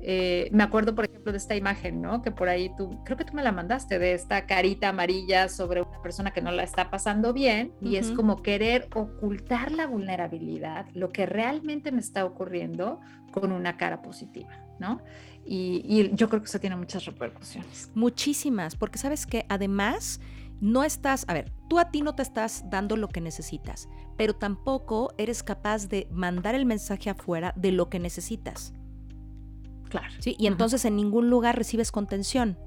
[0.00, 2.22] eh, me acuerdo por ejemplo de esta imagen, ¿no?
[2.22, 5.82] Que por ahí tú, creo que tú me la mandaste, de esta carita amarilla sobre
[5.82, 10.86] una persona que no la está pasando bien y es como querer ocultar la vulnerabilidad,
[10.94, 12.98] lo que realmente me está ocurriendo
[13.30, 15.02] con una cara positiva, ¿no?
[15.44, 17.90] Y, y yo creo que eso tiene muchas repercusiones.
[17.94, 20.18] Muchísimas, porque sabes que además
[20.60, 24.34] no estás, a ver, tú a ti no te estás dando lo que necesitas, pero
[24.34, 28.74] tampoco eres capaz de mandar el mensaje afuera de lo que necesitas.
[29.88, 30.08] Claro.
[30.18, 30.36] ¿sí?
[30.38, 32.58] Y entonces en ningún lugar recibes contención.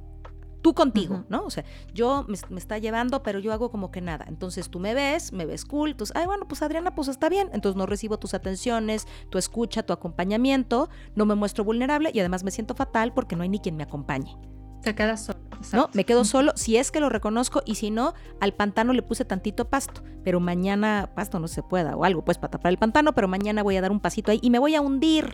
[0.61, 1.43] Tú contigo, ¿no?
[1.43, 4.25] O sea, yo me, está llevando, pero yo hago como que nada.
[4.27, 7.49] Entonces tú me ves, me ves cool, entonces, ay, bueno, pues Adriana, pues está bien.
[7.51, 12.43] Entonces no recibo tus atenciones, tu escucha, tu acompañamiento, no me muestro vulnerable y además
[12.43, 14.37] me siento fatal porque no hay ni quien me acompañe.
[14.81, 15.39] Te quedas solo.
[15.73, 15.89] ¿No?
[15.93, 19.25] Me quedo solo si es que lo reconozco y si no, al pantano le puse
[19.25, 23.13] tantito pasto, pero mañana pasto no se pueda o algo pues para tapar el pantano,
[23.13, 25.31] pero mañana voy a dar un pasito ahí y me voy a hundir.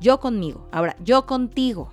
[0.00, 0.68] Yo conmigo.
[0.70, 1.92] Ahora, yo contigo.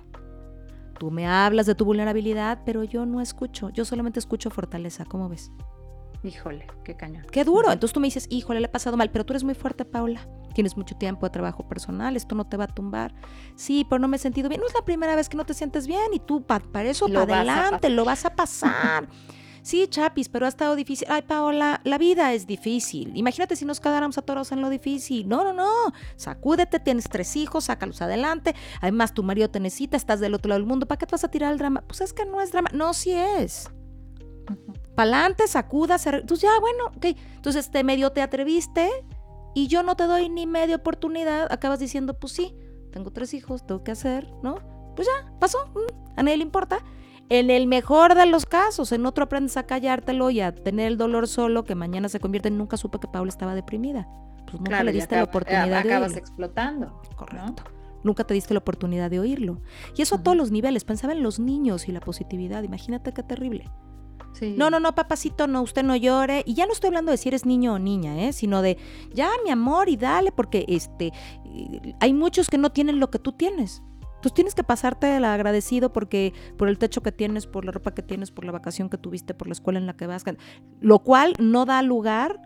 [0.98, 3.70] Tú me hablas de tu vulnerabilidad, pero yo no escucho.
[3.70, 5.04] Yo solamente escucho fortaleza.
[5.06, 5.50] ¿Cómo ves?
[6.22, 7.24] Híjole, qué cañón.
[7.30, 7.72] Qué duro.
[7.72, 10.28] Entonces tú me dices, híjole, le he pasado mal, pero tú eres muy fuerte, Paula.
[10.54, 13.14] Tienes mucho tiempo de trabajo personal, esto no te va a tumbar.
[13.56, 14.60] Sí, pero no me he sentido bien.
[14.60, 17.22] No es la primera vez que no te sientes bien y tú para eso, para
[17.22, 19.08] adelante, lo vas a pasar.
[19.64, 21.08] Sí, Chapis, pero ha estado difícil.
[21.10, 23.12] Ay, Paola, la vida es difícil.
[23.16, 25.26] Imagínate si nos quedáramos atorados en lo difícil.
[25.26, 25.70] No, no, no.
[26.16, 28.54] Sacúdete, tienes tres hijos, sácalos adelante.
[28.82, 30.84] Además, tu marido te necesita, estás del otro lado del mundo.
[30.84, 31.82] ¿Para qué te vas a tirar el drama?
[31.86, 32.68] Pues es que no es drama.
[32.74, 33.70] No, sí es.
[34.94, 36.06] Pa'lante, sacudas.
[36.06, 37.06] Entonces, ya, bueno, ok.
[37.36, 38.90] Entonces, te medio te atreviste
[39.54, 41.50] y yo no te doy ni media oportunidad.
[41.50, 42.54] Acabas diciendo, pues sí,
[42.90, 44.56] tengo tres hijos, tengo que hacer, ¿no?
[44.96, 45.58] Pues ya, pasó.
[45.68, 46.78] Mm, a nadie le importa.
[47.30, 50.98] En el mejor de los casos, en otro aprendes a callártelo y a tener el
[50.98, 54.06] dolor solo que mañana se convierte en nunca supe que Paula estaba deprimida.
[54.44, 57.00] Pues nunca le diste la oportunidad de acabas explotando.
[57.16, 57.64] Correcto.
[58.02, 59.62] Nunca te diste la oportunidad de oírlo.
[59.96, 60.84] Y eso a todos los niveles.
[60.84, 62.62] Pensaba en los niños y la positividad.
[62.62, 63.70] Imagínate qué terrible.
[64.40, 66.42] No, no, no, papacito, no, usted no llore.
[66.46, 68.32] Y ya no estoy hablando de si eres niño o niña, ¿eh?
[68.32, 68.78] sino de
[69.12, 71.12] ya, mi amor, y dale, porque este,
[72.00, 73.82] hay muchos que no tienen lo que tú tienes.
[74.22, 77.92] Tú tienes que pasarte el agradecido porque por el techo que tienes, por la ropa
[77.92, 80.24] que tienes, por la vacación que tuviste, por la escuela en la que vas,
[80.80, 82.40] lo cual no da lugar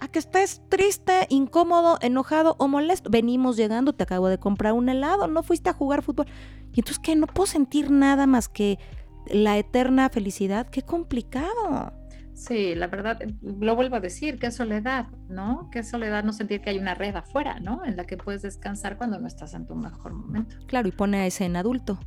[0.00, 3.10] a que estés triste, incómodo, enojado o molesto.
[3.10, 6.26] Venimos llegando, te acabo de comprar un helado, no fuiste a jugar fútbol.
[6.72, 7.14] Y entonces, ¿qué?
[7.14, 8.78] No puedo sentir nada más que
[9.26, 10.68] la eterna felicidad.
[10.68, 11.92] Qué complicado.
[12.34, 15.68] Sí, la verdad, lo vuelvo a decir, qué soledad, ¿no?
[15.70, 17.84] Qué soledad no sentir que hay una red afuera, ¿no?
[17.84, 20.56] En la que puedes descansar cuando no estás en tu mejor momento.
[20.66, 22.00] Claro, y pone a ese en adulto.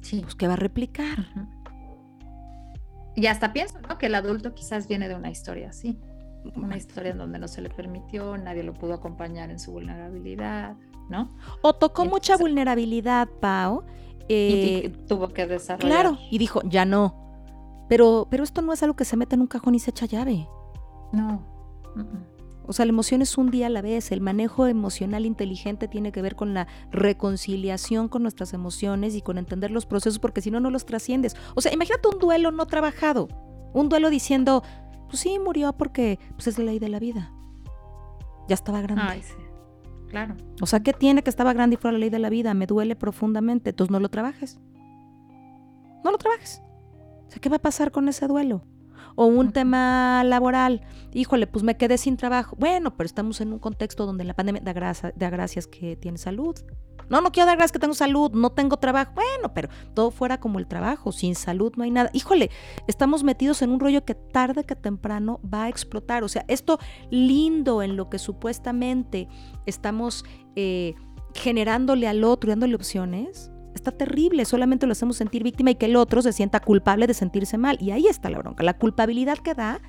[0.00, 0.20] Sí.
[0.20, 1.26] Pues que va a replicar.
[3.16, 3.98] Y hasta pienso, ¿no?
[3.98, 5.98] Que el adulto quizás viene de una historia así.
[6.54, 10.76] Una historia en donde no se le permitió, nadie lo pudo acompañar en su vulnerabilidad,
[11.10, 11.36] ¿no?
[11.62, 13.84] O tocó mucha vulnerabilidad, Pau.
[14.28, 16.02] Y eh, tuvo que desarrollar.
[16.02, 17.26] Claro, y dijo, ya no,
[17.88, 20.06] pero, pero esto no es algo que se mete en un cajón y se echa
[20.06, 20.48] llave.
[21.12, 21.42] No.
[22.66, 24.10] O sea, la emoción es un día a la vez.
[24.10, 29.38] El manejo emocional inteligente tiene que ver con la reconciliación con nuestras emociones y con
[29.38, 31.36] entender los procesos, porque si no, no los trasciendes.
[31.54, 33.28] O sea, imagínate un duelo no trabajado.
[33.72, 34.64] Un duelo diciendo,
[35.08, 37.32] pues sí, murió porque pues es la ley de la vida.
[38.48, 39.04] Ya estaba grande.
[39.06, 39.34] Ay, sí.
[40.08, 40.36] Claro.
[40.60, 42.54] O sea, ¿qué tiene que estaba grande y fue la ley de la vida?
[42.54, 43.70] Me duele profundamente.
[43.70, 44.58] Entonces no lo trabajes.
[46.04, 46.62] No lo trabajes.
[47.40, 48.62] ¿qué va a pasar con ese duelo?
[49.14, 52.56] O un tema laboral, híjole, pues me quedé sin trabajo.
[52.58, 56.56] Bueno, pero estamos en un contexto donde la pandemia da, da gracias que tiene salud.
[57.08, 59.12] No, no quiero dar gracias que tengo salud, no tengo trabajo.
[59.14, 62.10] Bueno, pero todo fuera como el trabajo, sin salud no hay nada.
[62.12, 62.50] Híjole,
[62.88, 66.24] estamos metidos en un rollo que tarde que temprano va a explotar.
[66.24, 66.78] O sea, esto
[67.10, 69.28] lindo en lo que supuestamente
[69.66, 70.24] estamos
[70.56, 70.94] eh,
[71.34, 74.44] generándole al otro y dándole opciones, está terrible.
[74.44, 77.78] Solamente lo hacemos sentir víctima y que el otro se sienta culpable de sentirse mal.
[77.80, 78.64] Y ahí está la bronca.
[78.64, 79.80] La culpabilidad que da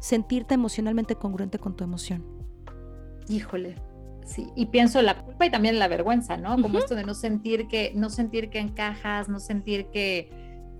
[0.00, 2.24] sentirte emocionalmente congruente con tu emoción.
[3.28, 3.76] Híjole,
[4.26, 6.60] Sí, y pienso la culpa y también la vergüenza, ¿no?
[6.60, 10.28] Como esto de no sentir que, no sentir que encajas, no sentir que,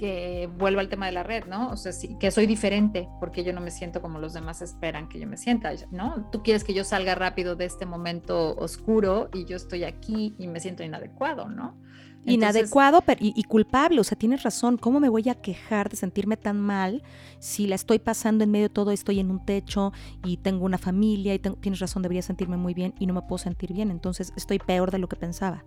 [0.01, 1.71] que vuelvo al tema de la red, ¿no?
[1.71, 5.09] O sea, sí, que soy diferente porque yo no me siento como los demás esperan
[5.09, 6.29] que yo me sienta, ¿no?
[6.33, 10.49] Tú quieres que yo salga rápido de este momento oscuro y yo estoy aquí y
[10.49, 11.81] me siento inadecuado, ¿no?
[12.27, 16.61] Inadecuado y, culpable, o sea, tienes razón, ¿cómo me voy a quejar de sentirme tan
[16.61, 17.03] mal
[17.39, 19.93] si la estoy pasando en medio de todo, estoy en un techo
[20.25, 23.39] y tengo una familia y tienes razón, debería sentirme muy bien y no me puedo
[23.39, 25.65] sentir bien, entonces estoy peor de lo que pensaba.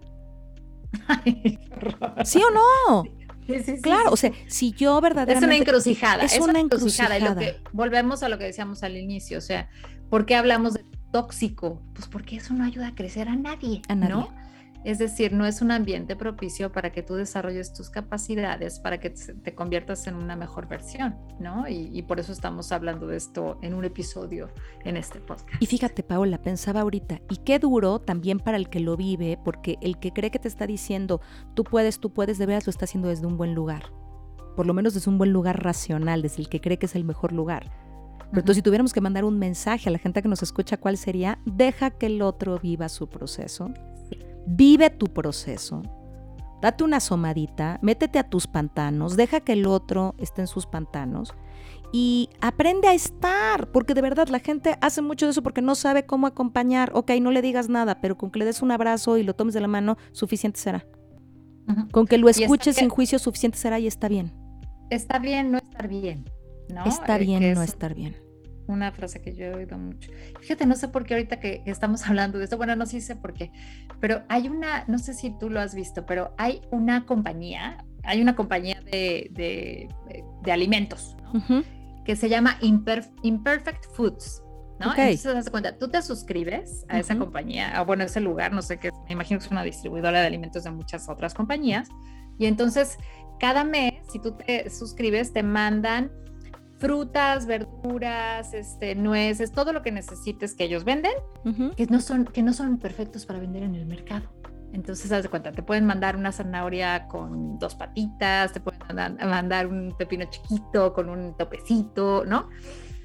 [2.25, 3.03] ¿Sí o no?
[3.47, 5.55] Sí, sí, claro, o sea, si yo verdaderamente...
[5.55, 6.23] Es una encrucijada.
[6.23, 7.17] Es, una, encrucijada.
[7.17, 9.69] Y lo que, volvemos a lo que decíamos al inicio, o sea,
[10.09, 11.81] ¿por qué hablamos de tóxico?
[11.95, 14.13] Pues porque eso no ayuda a crecer a nadie, a nadie.
[14.13, 14.48] ¿no?
[14.85, 19.09] Es decir, no es un ambiente propicio para que tú desarrolles tus capacidades, para que
[19.09, 21.67] te conviertas en una mejor versión, ¿no?
[21.67, 24.49] Y, por eso estamos hablando de esto en un episodio
[24.85, 25.61] en este podcast.
[25.61, 29.77] Y fíjate, Paola, pensaba ahorita, y qué duro también para el que lo vive, porque
[29.81, 31.19] el que cree que te está diciendo,
[31.55, 33.91] tú puedes, tú puedes, de veras lo está haciendo desde un buen lugar.
[34.55, 37.03] Por lo menos desde un buen lugar racional, desde el que cree que es el
[37.03, 37.69] mejor lugar.
[38.29, 40.97] Pero entonces, si tuviéramos que mandar un mensaje a la gente que nos escucha, ¿cuál
[40.97, 41.39] sería?
[41.45, 43.73] Deja que el otro viva su proceso
[44.45, 45.81] Vive tu proceso.
[46.61, 51.33] Date una asomadita, métete a tus pantanos, deja que el otro esté en sus pantanos
[51.93, 55.73] y aprende a estar, porque de verdad la gente hace mucho de eso porque no
[55.75, 56.91] sabe cómo acompañar.
[56.93, 59.53] Ok, no le digas nada, pero con que le des un abrazo y lo tomes
[59.53, 60.85] de la mano, suficiente será.
[61.91, 64.33] Con que lo escuches sin juicio, suficiente será y está bien.
[64.89, 66.25] Está bien no estar bien,
[66.67, 66.83] ¿no?
[66.85, 68.28] Está eh, bien no estar bien
[68.69, 70.11] una frase que yo he oído mucho.
[70.39, 73.33] Fíjate, no sé por qué ahorita que estamos hablando de esto, bueno, no sé por
[73.33, 73.51] qué,
[73.99, 78.21] pero hay una, no sé si tú lo has visto, pero hay una compañía, hay
[78.21, 81.15] una compañía de, de, alimentos,
[82.05, 84.43] que se llama Imperfect Foods.
[84.79, 84.91] ¿no?
[84.91, 88.61] Entonces, te das cuenta, tú te suscribes a esa compañía, a, bueno, ese lugar, no
[88.61, 91.89] sé qué, me imagino que es una distribuidora de alimentos de muchas otras compañías,
[92.37, 92.97] y entonces
[93.39, 96.11] cada mes, si tú te suscribes, te mandan
[96.79, 101.11] frutas, verduras, este, nueces, todo lo que necesites que ellos venden,
[101.75, 104.29] que, no son, que no son perfectos para vender en el mercado.
[104.71, 109.67] Entonces, haz de cuenta, te pueden mandar una zanahoria con dos patitas, te pueden mandar,
[109.67, 112.49] un pepino chiquito con un topecito, ¿no?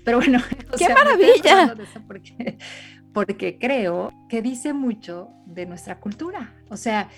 [0.04, 0.38] Pero bueno,
[0.78, 1.74] ¡qué maravilla!
[2.06, 2.58] Porque,
[3.12, 6.54] porque creo que dice mucho de nuestra cultura.
[6.68, 7.08] O sea,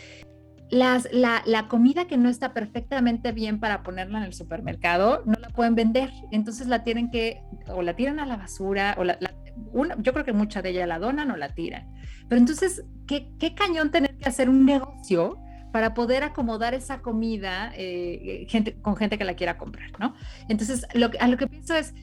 [0.71, 5.35] las, la, la, comida que no está perfectamente bien para ponerla en el supermercado, no
[5.41, 6.11] la pueden vender.
[6.33, 9.19] Entonces la tienen que, o la tiran a la basura, o la,
[9.99, 11.89] yo creo que mucha de ella la donan o la tiran.
[12.29, 15.39] Pero entonces, ¿qué, qué cañón tener que hacer un negocio
[15.73, 20.15] para poder acomodar esa comida eh, gente, con gente que la quiera comprar, ¿no?
[20.49, 21.95] Entonces, lo a lo que pienso es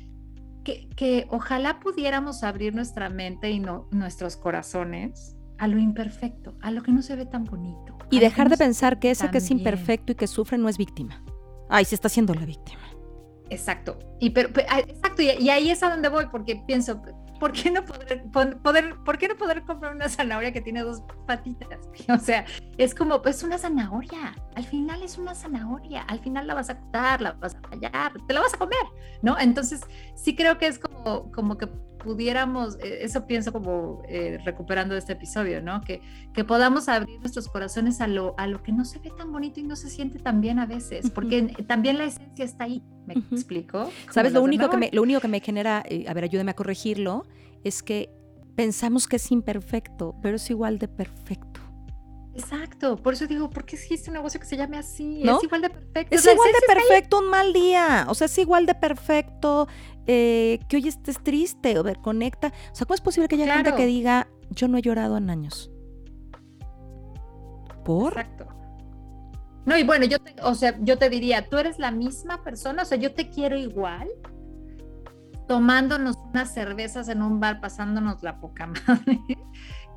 [0.64, 6.72] que, que ojalá pudiéramos abrir nuestra mente y no, nuestros corazones a lo imperfecto, a
[6.72, 7.98] lo que no se ve tan bonito.
[8.10, 11.24] Y dejar de pensar que ese que es imperfecto y que sufre no es víctima.
[11.70, 12.82] Ay, se está haciendo la víctima.
[13.50, 14.00] Exacto.
[14.20, 17.02] Y, pero, exacto, y, ahí es a donde voy, porque pienso,
[17.40, 18.24] ¿por qué no poder,
[18.62, 21.80] poder, ¿por qué no poder comprar una zanahoria que tiene dos patitas?
[22.10, 22.46] O sea,
[22.78, 24.36] es como, pues una zanahoria.
[24.56, 26.02] Al final es una zanahoria.
[26.04, 28.86] Al final la vas a cortar, la vas a fallar, te la vas a comer,
[29.22, 29.38] ¿no?
[29.40, 29.82] Entonces,
[30.16, 31.68] sí creo que es como, como que
[32.04, 35.82] pudiéramos, eh, eso pienso como eh, recuperando este episodio, ¿no?
[35.82, 36.02] Que,
[36.34, 39.60] que podamos abrir nuestros corazones a lo, a lo que no se ve tan bonito
[39.60, 43.14] y no se siente tan bien a veces, porque también la esencia está ahí, ¿me
[43.14, 43.90] explico?
[44.12, 44.34] ¿Sabes?
[44.34, 47.26] Lo único, que me, lo único que me genera, eh, a ver, ayúdame a corregirlo,
[47.64, 48.10] es que
[48.56, 51.53] pensamos que es imperfecto, pero es igual de perfecto.
[52.36, 55.22] Exacto, por eso digo, ¿por qué existe un negocio que se llame así?
[55.22, 56.16] Es igual de perfecto.
[56.16, 59.68] Es igual de perfecto un mal día, o sea, es igual de perfecto
[60.08, 62.52] eh, que hoy estés triste, o ver, conecta.
[62.72, 65.30] O sea, ¿cómo es posible que haya gente que diga, yo no he llorado en
[65.30, 65.72] años?
[67.86, 68.14] ¿Por?
[68.14, 68.48] Exacto.
[69.66, 72.82] No, y bueno, yo te, o sea, yo te diría, tú eres la misma persona,
[72.82, 74.10] o sea, yo te quiero igual,
[75.48, 79.20] tomándonos unas cervezas en un bar, pasándonos la poca madre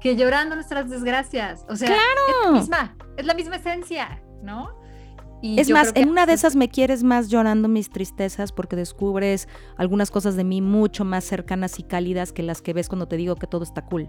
[0.00, 1.64] que llorando nuestras desgracias.
[1.68, 4.86] O sea, es la misma, es la misma esencia, ¿no?
[5.42, 10.10] es más, en una de esas me quieres más llorando mis tristezas porque descubres algunas
[10.10, 13.36] cosas de mí mucho más cercanas y cálidas que las que ves cuando te digo
[13.36, 14.08] que todo está cool.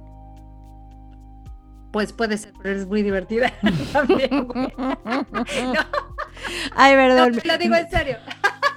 [1.91, 3.51] Pues puede ser, pero eres muy divertida
[3.93, 4.29] también.
[6.75, 7.29] Ay, verdad.
[7.29, 8.17] No, lo digo en serio.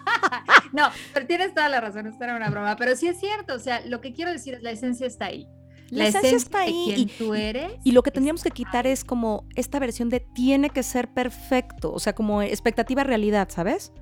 [0.73, 2.77] no, pero tienes toda la razón, esto era una broma.
[2.77, 5.49] Pero sí es cierto, o sea, lo que quiero decir es la esencia está ahí.
[5.91, 6.95] La, esencia, está ahí.
[6.97, 7.73] y, tú eres.
[7.85, 11.93] Y, lo que tendríamos que quitar es como esta versión de tiene que ser perfecto,
[11.93, 13.93] o sea, como expectativa realidad, ¿sabes?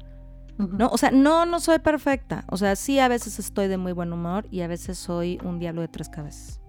[0.59, 0.89] ¿No?
[0.89, 2.45] O sea, no, no soy perfecta.
[2.51, 5.61] O sea, sí, a veces estoy de muy buen humor y a veces soy un
[5.61, 6.61] diablo de tres cabezas.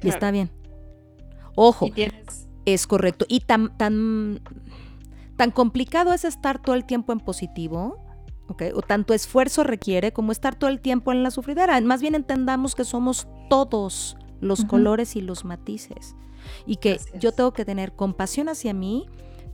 [0.00, 0.50] Y está bien.
[1.56, 1.88] Ojo,
[2.64, 3.26] es correcto.
[3.28, 4.40] Y tan, tan,
[5.36, 7.98] tan complicado es estar todo el tiempo en positivo,
[8.74, 11.80] o tanto esfuerzo requiere como estar todo el tiempo en la sufridera.
[11.80, 16.16] Más bien entendamos que somos todos los colores y los matices.
[16.66, 19.06] Y que yo tengo que tener compasión hacia mí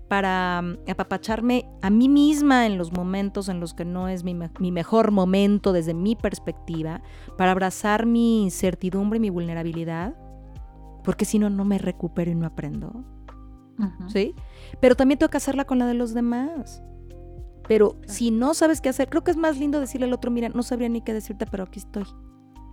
[0.09, 4.37] para mm, apapacharme a mí misma en los momentos en los que no es mi,
[4.61, 7.03] mi, mejor momento desde mi perspectiva,
[7.37, 10.15] para abrazar mi incertidumbre y mi vulnerabilidad
[11.07, 13.05] porque si no, no me recupero y no aprendo.
[14.09, 14.35] ¿Sí?
[14.81, 16.83] Pero también tengo que hacerla con la de los demás.
[17.69, 20.49] Pero si no sabes qué hacer, creo que es más lindo decirle al otro, mira,
[20.49, 22.03] no sabría ni qué decirte, pero aquí estoy.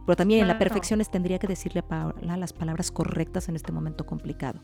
[0.06, 3.72] Pero también en la perfección tendría que decirle a Paola las palabras correctas en este
[3.72, 4.62] momento complicado.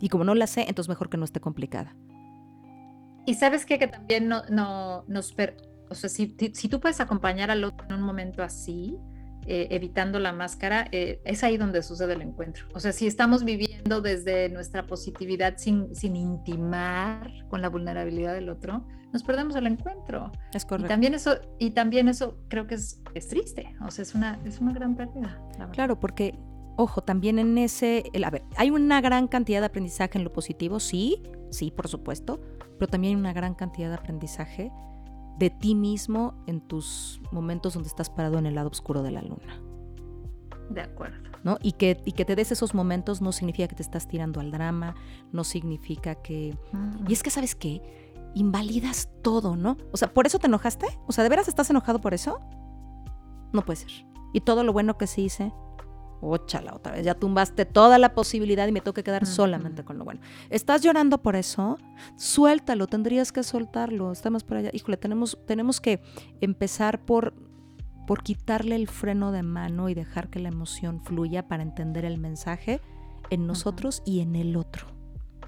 [0.00, 1.94] Y como no las sé, entonces mejor que no esté complicada.
[3.26, 3.78] Y sabes qué?
[3.78, 5.34] que también no, no nos...
[5.88, 8.98] o sea, si, si tú puedes acompañar al otro en un momento así,
[9.48, 12.66] eh, evitando la máscara, eh, es ahí donde sucede el encuentro.
[12.74, 18.48] O sea, si estamos viviendo desde nuestra positividad sin, sin intimar con la vulnerabilidad del
[18.48, 20.32] otro, nos perdemos el encuentro.
[20.52, 20.86] Es correcto.
[20.86, 24.38] Y también eso, y también eso creo que es, es triste, o sea, es una,
[24.44, 25.40] es una gran pérdida.
[25.72, 26.38] Claro, porque,
[26.76, 30.32] ojo, también en ese, el, a ver, hay una gran cantidad de aprendizaje en lo
[30.32, 32.40] positivo, sí, sí, por supuesto,
[32.78, 34.72] pero también hay una gran cantidad de aprendizaje
[35.38, 39.22] de ti mismo en tus momentos donde estás parado en el lado oscuro de la
[39.22, 39.60] luna.
[40.70, 41.26] De acuerdo.
[41.44, 41.58] ¿no?
[41.62, 44.50] Y, que, y que te des esos momentos no significa que te estás tirando al
[44.50, 44.96] drama,
[45.30, 46.56] no significa que...
[47.06, 47.80] Y es que, ¿sabes qué?
[48.36, 49.76] Invalidas todo, ¿no?
[49.92, 50.86] O sea, ¿por eso te enojaste?
[51.08, 52.38] O sea, ¿de veras estás enojado por eso?
[53.52, 54.06] No puede ser.
[54.32, 55.52] Y todo lo bueno que se hice,
[56.20, 59.98] Óchala, otra vez, ya tumbaste toda la posibilidad y me tengo que quedar solamente con
[59.98, 60.20] lo bueno.
[60.50, 61.78] ¿Estás llorando por eso?
[62.16, 64.12] Suéltalo, tendrías que soltarlo.
[64.12, 64.70] Estamos por allá.
[64.72, 66.02] Híjole, tenemos, tenemos que
[66.40, 67.34] empezar por,
[68.06, 72.18] por quitarle el freno de mano y dejar que la emoción fluya para entender el
[72.18, 72.80] mensaje
[73.30, 74.86] en nosotros y en el otro.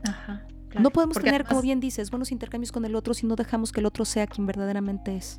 [0.06, 0.46] Ajá,
[0.78, 3.80] No podemos tener, como bien dices, buenos intercambios con el otro si no dejamos que
[3.80, 5.38] el otro sea quien verdaderamente es.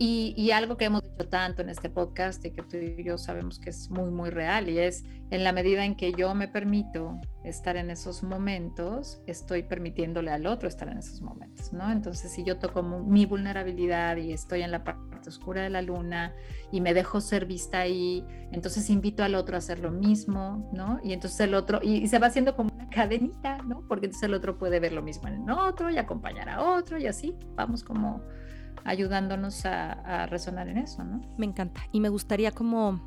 [0.00, 3.58] Y, algo que hemos dicho tanto en este podcast y que tú y yo sabemos
[3.58, 7.20] que es muy, muy real y es en la medida en que yo me permito
[7.42, 11.90] estar en esos momentos, estoy permitiéndole al otro estar en esos momentos, ¿no?
[11.90, 16.32] Entonces, si yo toco mi vulnerabilidad y estoy en la parte oscura de la luna
[16.70, 21.00] y me dejo ser vista ahí, entonces invito al otro a hacer lo mismo, ¿no?
[21.02, 23.82] Y entonces el otro, y, y se va haciendo como una cadenita, ¿no?
[23.88, 26.98] Porque entonces el otro puede ver lo mismo en el otro y acompañar a otro
[26.98, 28.22] y así vamos como
[28.84, 31.20] ayudándonos a, resonar en eso, ¿no?
[31.36, 31.80] Me encanta.
[31.92, 33.00] Y me gustaría como,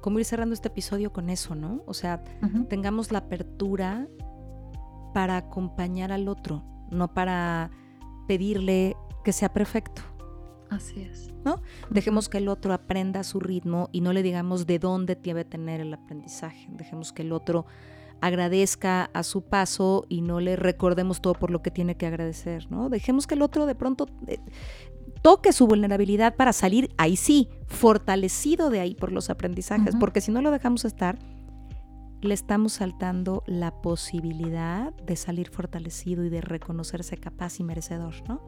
[0.00, 1.82] como ir cerrando este episodio con eso, ¿no?
[1.86, 2.22] O sea,
[2.68, 4.06] tengamos la apertura
[5.14, 7.70] para acompañar al otro, no para
[8.28, 10.02] pedirle que sea perfecto.
[10.70, 11.32] Así es.
[11.44, 11.62] ¿No?
[11.88, 15.44] Dejemos que el otro aprenda a su ritmo y no le digamos de dónde debe
[15.44, 16.68] tener el aprendizaje.
[16.70, 17.66] Dejemos que el otro
[18.20, 22.70] agradezca a su paso y no le recordemos todo por lo que tiene que agradecer,
[22.70, 22.90] ¿no?
[22.90, 24.38] Dejemos que el otro de pronto eh,
[25.22, 30.32] toque su vulnerabilidad para salir ahí sí, fortalecido de ahí por los aprendizajes, porque si
[30.32, 31.18] no lo dejamos estar,
[32.22, 38.40] le estamos saltando la posibilidad de salir fortalecido y de reconocerse capaz y merecedor, ¿no?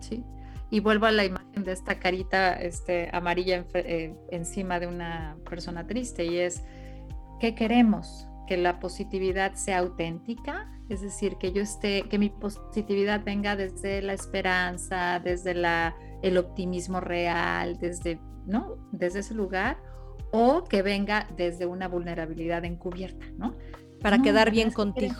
[0.00, 0.24] Sí.
[0.70, 5.86] Y vuelvo a la imagen de esta carita este, amarilla eh, encima de una persona
[5.86, 6.64] triste y es,
[7.40, 8.26] ¿qué queremos?
[8.46, 14.02] Que la positividad sea auténtica, es decir, que yo esté, que mi positividad venga desde
[14.02, 18.76] la esperanza, desde la, el optimismo real, desde, ¿no?
[18.92, 19.82] Desde ese lugar,
[20.32, 23.56] o que venga desde una vulnerabilidad encubierta, ¿no?
[24.02, 25.14] Para quedar bien contigo.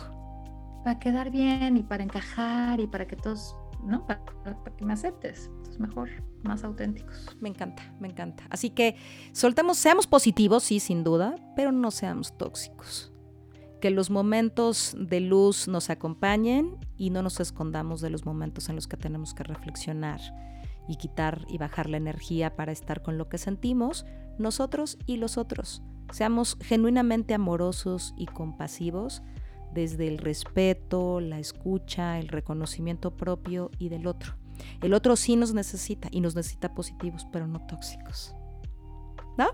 [0.83, 4.05] Para quedar bien y para encajar y para que todos, ¿no?
[4.05, 5.47] Para, para que me aceptes.
[5.47, 6.09] Entonces, mejor,
[6.43, 7.35] más auténticos.
[7.39, 8.43] Me encanta, me encanta.
[8.49, 8.95] Así que
[9.31, 13.12] soltemos, seamos positivos, sí, sin duda, pero no seamos tóxicos
[13.83, 18.75] que los momentos de luz nos acompañen y no nos escondamos de los momentos en
[18.75, 20.21] los que tenemos que reflexionar
[20.87, 24.05] y quitar y bajar la energía para estar con lo que sentimos,
[24.39, 25.83] nosotros y los otros.
[26.13, 29.21] Seamos genuinamente amorosos y compasivos
[29.73, 34.35] desde el respeto, la escucha, el reconocimiento propio y del otro.
[34.81, 38.33] El otro sí nos necesita y nos necesita positivos, pero no tóxicos.
[39.37, 39.47] ¿No?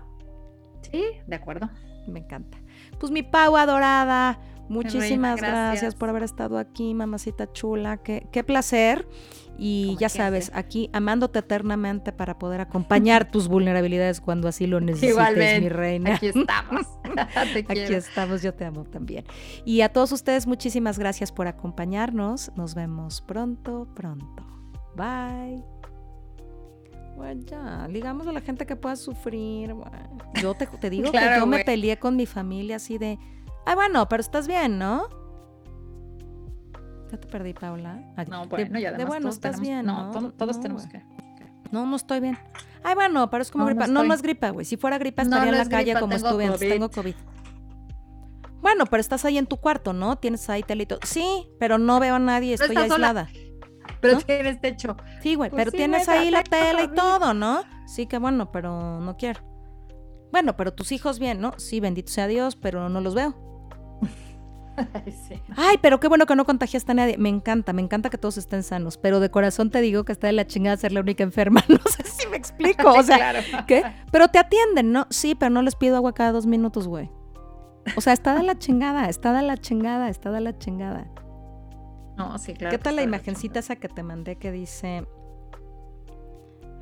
[0.82, 1.68] Sí, de acuerdo.
[2.06, 2.58] Me encanta.
[3.00, 4.38] Pues mi Pau adorada,
[4.68, 5.94] muchísimas gracias.
[5.96, 7.96] por haber estado aquí, mamacita chula.
[7.96, 9.08] Qué, qué placer.
[9.62, 15.60] Y ya sabes, aquí amándote eternamente para poder acompañar tus vulnerabilidades cuando así lo necesites,
[15.60, 16.14] mi reina.
[16.14, 16.86] Aquí estamos.
[17.68, 19.24] aquí estamos, yo te amo también.
[19.66, 22.52] Y a todos ustedes, muchísimas gracias por acompañarnos.
[22.56, 24.46] Nos vemos pronto, pronto.
[24.96, 25.79] Bye.
[27.20, 29.74] Bueno, ya, digamos a la gente que pueda sufrir.
[30.40, 33.18] Yo te, digo que yo me peleé con mi familia así de,
[33.66, 35.06] ah, bueno, pero estás bien, ¿no?
[37.12, 38.00] Ya te perdí, Paula.
[38.26, 39.84] no, bueno, ya de bueno, estás bien.
[39.84, 41.02] No, todos tenemos que.
[41.70, 42.38] No, no estoy bien.
[42.82, 43.86] Ay, bueno, pero es como gripa.
[43.86, 44.64] No, no, es gripa, güey.
[44.64, 46.60] Si fuera gripa estaría en la calle como estuve antes.
[46.60, 47.14] Tengo COVID.
[48.62, 50.16] Bueno, pero estás ahí en tu cuarto, ¿no?
[50.16, 50.98] Tienes ahí telito.
[51.04, 53.28] Sí, pero no veo a nadie, estoy aislada.
[54.00, 54.96] Pero tienes techo.
[55.22, 57.62] Sí, güey, pues pero tienes ahí la tele y todo, ¿no?
[57.86, 59.40] Sí, que bueno, pero no quiero.
[60.32, 61.54] Bueno, pero tus hijos bien, ¿no?
[61.58, 63.34] Sí, bendito sea Dios, pero no los veo.
[65.56, 67.18] Ay, pero qué bueno que no contagiaste a nadie.
[67.18, 70.28] Me encanta, me encanta que todos estén sanos, pero de corazón te digo que está
[70.28, 71.64] de la chingada ser la única enferma.
[71.68, 72.90] No sé si me explico.
[72.90, 73.84] O sea, ¿qué?
[74.10, 75.06] Pero te atienden, ¿no?
[75.10, 77.10] Sí, pero no les pido agua cada dos minutos, güey.
[77.96, 81.06] O sea, está de la chingada, está de la chingada, está de la chingada.
[82.28, 82.76] No, sí, claro.
[82.76, 85.06] ¿Qué tal la imagencita esa que te mandé que dice...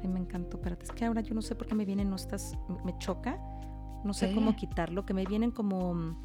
[0.03, 2.16] Ay, me encantó, espérate, es que ahora yo no sé por qué me vienen, no
[2.16, 3.36] estás, me choca,
[4.05, 6.16] no sé cómo quitarlo, que me vienen como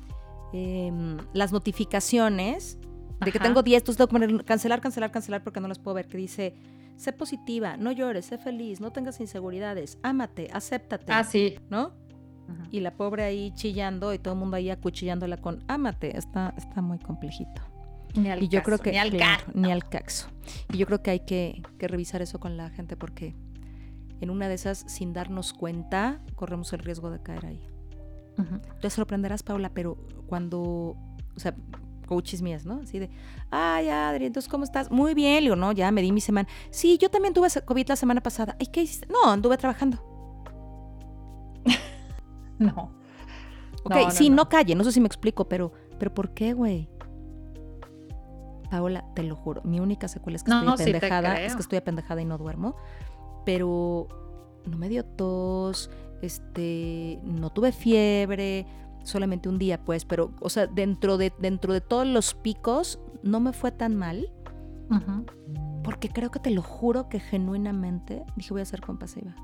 [0.54, 2.78] Em, las notificaciones
[3.26, 5.96] de que tengo 10, entonces tengo que poner cancelar, cancelar, cancelar porque no las puedo
[5.96, 6.54] ver, que dice,
[6.96, 11.12] sé positiva, no llores, sé feliz, no tengas inseguridades, ámate, acéptate.
[11.12, 11.58] Ah, sí.
[11.72, 11.92] ¿No?
[12.70, 16.84] Y la pobre ahí chillando y todo el mundo ahí acuchillándola con ámate, está, está
[16.84, 17.64] muy complejito.
[18.16, 19.12] Ni al y yo creo que ni al,
[19.54, 20.28] ni al caxo.
[20.72, 23.36] Y yo creo que hay que, que revisar eso con la gente porque
[24.22, 27.62] en una de esas, sin darnos cuenta, corremos el riesgo de caer ahí.
[28.82, 29.98] Te sorprenderás, Paula, pero
[30.28, 31.54] cuando, o sea,
[32.08, 32.80] coaches mías, ¿no?
[32.84, 33.10] Así de,
[33.52, 34.90] ay, Adri, entonces, ¿cómo estás?
[34.92, 35.72] Muy bien, Leo, ¿no?
[35.72, 36.48] Ya me di mi semana.
[36.72, 38.56] Sí, yo también tuve COVID la semana pasada.
[38.60, 39.08] ¿Y qué hiciste?
[39.08, 40.02] No, anduve trabajando.
[42.60, 42.92] no.
[43.84, 46.90] Ok, sí, no, calle, no sé si me explico, pero, pero ¿por qué, güey?
[48.74, 52.24] Paola, te lo juro, mi única secuela es que estoy apendejada, es que estoy apendejada
[52.24, 52.76] y no duermo,
[53.46, 54.08] pero
[54.66, 55.92] no me dio tos,
[56.24, 58.66] este, no tuve fiebre,
[59.04, 63.40] solamente un día, pues, pero, o sea, dentro de, dentro de todos los picos, no
[63.40, 64.34] me fue tan mal.
[65.84, 69.36] Porque creo que te lo juro que genuinamente dije voy a ser compasiva.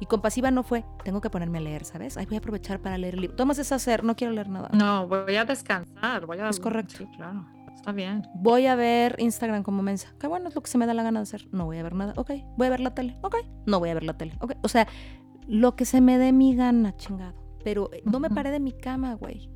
[0.00, 2.16] Y compasiva no fue, tengo que ponerme a leer, ¿sabes?
[2.16, 3.36] Ay, voy a aprovechar para leer el libro.
[3.36, 4.70] Tomas ese hacer, no quiero leer nada.
[4.72, 6.48] No, voy a descansar, voy a...
[6.48, 6.94] Es correcto.
[6.96, 7.44] Sí, claro.
[7.74, 8.26] Está bien.
[8.34, 10.14] Voy a ver Instagram como mensa.
[10.20, 11.48] Qué bueno, es lo que se me da la gana de hacer.
[11.52, 12.12] No voy a ver nada.
[12.16, 12.30] Ok.
[12.56, 13.18] Voy a ver la tele.
[13.22, 13.36] Ok.
[13.66, 14.36] No voy a ver la tele.
[14.40, 14.52] Ok.
[14.62, 14.86] O sea,
[15.48, 17.34] lo que se me dé mi gana, chingado.
[17.64, 19.50] Pero eh, no me paré de mi cama, güey.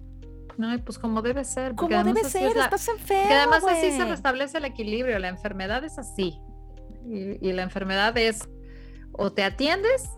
[0.58, 1.74] No, pues como debe ser.
[1.74, 3.28] Como debe ser, estás enfermo.
[3.28, 5.18] Que además así se restablece el equilibrio.
[5.18, 6.40] La enfermedad es así.
[7.08, 8.48] Y, la enfermedad es
[9.12, 10.10] o te atiendes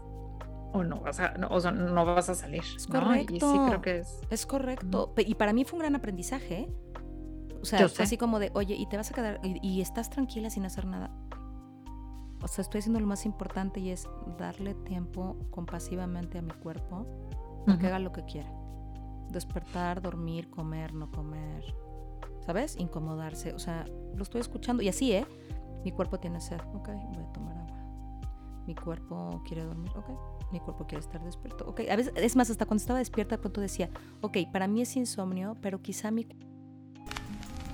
[0.73, 2.63] o no vas a, no, no vas a salir.
[2.77, 3.35] Es correcto.
[3.35, 4.21] Y sí creo que es.
[4.31, 5.13] Es correcto.
[5.19, 6.61] Y para mí fue un gran aprendizaje.
[6.61, 6.69] ¿eh?
[7.63, 10.65] O sea, así como de, oye, y te vas a quedar, y estás tranquila sin
[10.65, 11.11] hacer nada
[12.43, 17.07] o sea, estoy haciendo lo más importante y es darle tiempo compasivamente a mi cuerpo
[17.67, 18.51] para que haga lo que quiera.
[19.31, 21.65] Despertar, dormir, comer, no comer,
[22.47, 22.77] ¿sabes?
[22.77, 25.27] Incomodarse, o sea, lo estoy escuchando y así, ¿eh?
[25.85, 27.77] Mi cuerpo tiene sed, ok, voy a tomar agua.
[28.67, 30.53] Mi cuerpo quiere dormir, ok.
[30.53, 31.81] Mi cuerpo quiere estar despierto, ok.
[31.91, 33.91] A veces, es más, hasta cuando estaba despierta, de pronto decía,
[34.23, 36.27] ok, para mí es insomnio, pero quizá mi...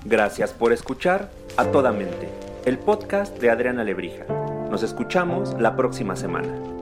[0.05, 2.29] Gracias por escuchar a toda mente,
[2.67, 4.27] el podcast de Adriana Lebrija.
[4.71, 6.74] Nos escuchamos la próxima semana.